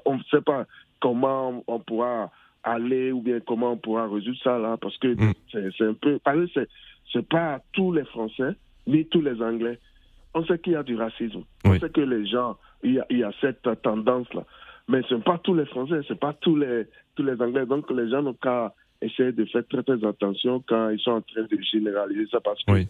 on 0.06 0.18
ne 0.18 0.24
sait 0.32 0.42
pas 0.42 0.66
comment 1.00 1.64
on 1.68 1.80
pourra 1.80 2.32
aller 2.64 3.12
ou 3.12 3.22
bien 3.22 3.40
comment 3.40 3.74
on 3.74 3.78
pourra 3.78 4.08
résoudre 4.08 4.40
ça 4.44 4.58
là, 4.58 4.78
parce 4.78 4.98
que 4.98 5.10
hmm. 5.10 5.34
c'est 5.52 5.86
un 5.86 5.94
peu, 5.94 6.20
parce 6.24 6.52
que 6.54 6.68
c'est 7.14 7.28
pas 7.28 7.62
tous 7.74 7.92
les 7.92 8.06
Français 8.06 8.56
ni 8.88 9.06
tous 9.06 9.22
les 9.22 9.42
Anglais 9.42 9.80
on 10.34 10.46
sait 10.46 10.60
qu'il 10.60 10.74
y 10.74 10.76
a 10.76 10.84
du 10.84 10.96
racisme. 10.96 11.44
On 11.66 11.78
sait 11.80 11.90
que 11.90 12.02
les 12.02 12.26
gens, 12.28 12.58
il 12.84 12.94
y 12.94 13.00
a, 13.00 13.06
il 13.10 13.20
y 13.20 13.24
a 13.24 13.32
cette 13.42 13.68
tendance-là. 13.82 14.46
Mais 14.88 15.02
ce 15.08 15.16
n'est 15.16 15.22
pas 15.22 15.38
tous 15.38 15.54
les 15.54 15.66
Français, 15.66 16.02
ce 16.08 16.14
n'est 16.14 16.20
pas 16.20 16.34
tous 16.34 16.56
les, 16.56 16.86
tous 17.16 17.24
les 17.24 17.40
Anglais. 17.42 17.66
Donc 17.66 17.90
les 17.92 18.10
gens 18.10 18.22
n'ont 18.22 18.34
qu'à 18.34 18.74
essayer 19.02 19.32
de 19.32 19.46
faire 19.46 19.64
très 19.68 19.84
très 19.84 20.04
attention 20.06 20.64
quand 20.68 20.90
ils 20.90 21.00
sont 21.00 21.12
en 21.12 21.22
train 21.22 21.44
de 21.44 21.58
généraliser 21.72 22.28
ça. 22.32 22.40
Parce 22.40 22.64
que 22.64 22.86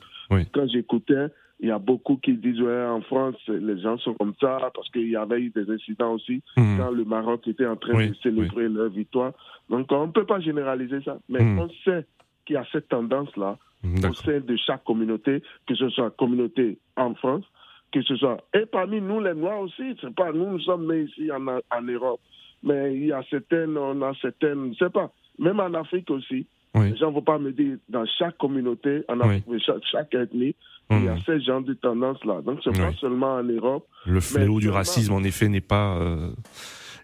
quand 0.51 0.67
j'écoutais, 0.67 1.27
il 1.59 1.67
y 1.67 1.71
a 1.71 1.79
beaucoup 1.79 2.15
qui 2.17 2.33
disent 2.33 2.61
ouais, 2.61 2.85
en 2.85 3.01
France, 3.01 3.35
les 3.47 3.79
gens 3.81 3.97
sont 3.97 4.13
comme 4.13 4.33
ça, 4.39 4.71
parce 4.73 4.89
qu'il 4.91 5.09
y 5.09 5.15
avait 5.15 5.41
eu 5.41 5.49
des 5.49 5.69
incidents 5.69 6.13
aussi 6.13 6.41
mhm. 6.57 6.77
quand 6.77 6.91
le 6.91 7.03
Maroc 7.03 7.47
était 7.47 7.65
en 7.65 7.75
train 7.75 8.07
de 8.07 8.13
célébrer 8.23 8.69
leur 8.69 8.89
victoire. 8.89 9.33
Donc 9.69 9.91
on 9.91 10.07
ne 10.07 10.11
peut 10.11 10.25
pas 10.25 10.39
généraliser 10.39 11.01
ça. 11.03 11.19
Mais 11.27 11.43
mhm. 11.43 11.59
on 11.59 11.69
sait 11.83 12.05
qu'il 12.49 12.55
y 12.55 12.57
a 12.57 12.65
cette 12.71 12.89
tendance-là 12.89 13.59
au 13.83 14.13
sein 14.13 14.39
de 14.39 14.57
chaque 14.57 14.83
communauté, 14.83 15.43
que 15.67 15.75
ce 15.75 15.87
soit 15.89 16.09
communauté 16.17 16.79
en 16.97 17.13
France, 17.13 17.45
que 17.93 18.01
ce 18.01 18.15
soit. 18.15 18.37
Et 18.55 18.65
parmi 18.65 18.99
nous, 19.01 19.21
les 19.21 19.35
Noirs 19.35 19.59
aussi, 19.59 19.95
c'est 20.01 20.13
pas 20.15 20.31
nous, 20.31 20.49
nous 20.49 20.59
sommes 20.61 20.91
nés 20.91 21.03
ici 21.03 21.31
en, 21.31 21.45
en 21.47 21.81
Europe. 21.83 22.19
Mais 22.63 22.95
il 22.95 23.05
y 23.05 23.11
a 23.13 23.21
certaines, 23.29 23.77
on 23.77 24.01
a 24.01 24.13
certaines, 24.19 24.73
je 24.73 24.85
sais 24.85 24.89
pas, 24.89 25.11
même 25.37 25.59
en 25.59 25.73
Afrique 25.75 26.09
aussi. 26.09 26.47
Les 26.73 26.95
gens 26.97 27.09
ne 27.09 27.15
vont 27.15 27.21
pas 27.21 27.37
me 27.37 27.51
dire, 27.51 27.77
dans 27.87 28.05
chaque 28.17 28.37
communauté, 28.37 29.03
en 29.07 29.19
Afrique, 29.19 29.45
chaque, 29.63 29.83
chaque, 29.91 30.13
ethnie, 30.15 30.55
il 30.89 31.03
y 31.03 31.07
a 31.07 31.17
ces 31.25 31.39
genres 31.41 31.61
de 31.61 31.73
tendances-là. 31.73 32.41
Donc, 32.41 32.61
c'est 32.63 32.75
pas 32.75 32.93
seulement 32.93 33.35
en 33.35 33.43
Europe. 33.43 33.87
Le 34.07 34.19
fléau 34.19 34.59
du 34.59 34.69
racisme, 34.69 35.13
en 35.13 35.23
effet, 35.23 35.49
n'est 35.49 35.61
pas, 35.61 35.97
euh, 35.99 36.31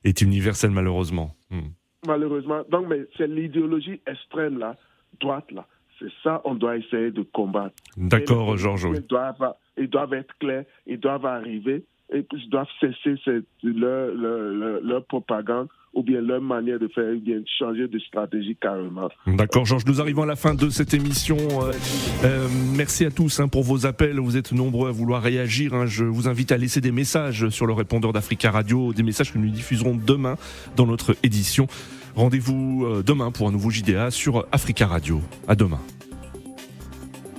est 0.03 0.21
universel, 0.21 0.71
malheureusement. 0.71 1.35
Hmm. 1.51 1.69
Malheureusement. 2.07 2.61
Donc, 2.69 2.87
mais 2.87 3.05
c'est 3.17 3.27
l'idéologie 3.27 4.01
extrême, 4.07 4.59
là, 4.59 4.75
droite, 5.19 5.51
là, 5.51 5.65
c'est 5.99 6.11
ça 6.23 6.41
qu'on 6.43 6.55
doit 6.55 6.77
essayer 6.77 7.11
de 7.11 7.21
combattre. 7.21 7.75
D'accord, 7.97 8.57
Georges. 8.57 8.87
Ils 8.93 9.01
doivent, 9.01 9.53
ils 9.77 9.89
doivent 9.89 10.13
être 10.13 10.33
clairs, 10.39 10.65
ils 10.85 10.99
doivent 10.99 11.25
arriver 11.25 11.83
et 12.13 12.25
ils 12.31 12.49
doivent 12.49 12.67
cesser 12.79 13.15
cette, 13.23 13.45
leur, 13.63 14.13
leur, 14.13 14.81
leur, 14.81 15.05
propagande 15.05 15.67
ou 15.93 16.03
bien 16.03 16.21
leur 16.21 16.41
manière 16.41 16.77
de 16.77 16.87
faire, 16.89 17.15
ou 17.15 17.19
bien 17.19 17.41
changer 17.57 17.87
de 17.87 17.97
stratégie 17.99 18.55
carrément. 18.61 19.09
D'accord, 19.25 19.65
Georges, 19.65 19.85
nous 19.85 20.01
arrivons 20.01 20.23
à 20.23 20.25
la 20.25 20.35
fin 20.35 20.53
de 20.53 20.69
cette 20.69 20.93
émission. 20.93 21.37
Euh, 21.37 21.71
euh, 22.25 22.47
merci 22.75 23.05
à 23.05 23.11
tous 23.11 23.39
hein, 23.39 23.47
pour 23.47 23.63
vos 23.63 23.85
appels. 23.85 24.19
Vous 24.19 24.35
êtes 24.37 24.51
nombreux 24.51 24.89
à 24.89 24.91
vouloir 24.91 25.23
réagir. 25.23 25.73
Hein. 25.73 25.85
Je 25.85 26.03
vous 26.03 26.27
invite 26.27 26.51
à 26.51 26.57
laisser 26.57 26.81
des 26.81 26.91
messages 26.91 27.47
sur 27.49 27.65
le 27.65 27.73
répondeur 27.73 28.11
d'Africa 28.11 28.51
Radio, 28.51 28.93
des 28.93 29.03
messages 29.03 29.31
que 29.31 29.37
nous 29.37 29.49
diffuserons 29.49 29.95
demain 29.95 30.35
dans 30.75 30.85
notre 30.85 31.15
édition. 31.23 31.67
Rendez-vous 32.15 32.85
euh, 32.85 33.03
demain 33.03 33.29
pour 33.29 33.47
un 33.47 33.51
nouveau 33.51 33.69
JDA 33.69 34.09
sur 34.09 34.47
Africa 34.51 34.87
Radio. 34.87 35.21
À 35.47 35.55
demain. 35.55 35.81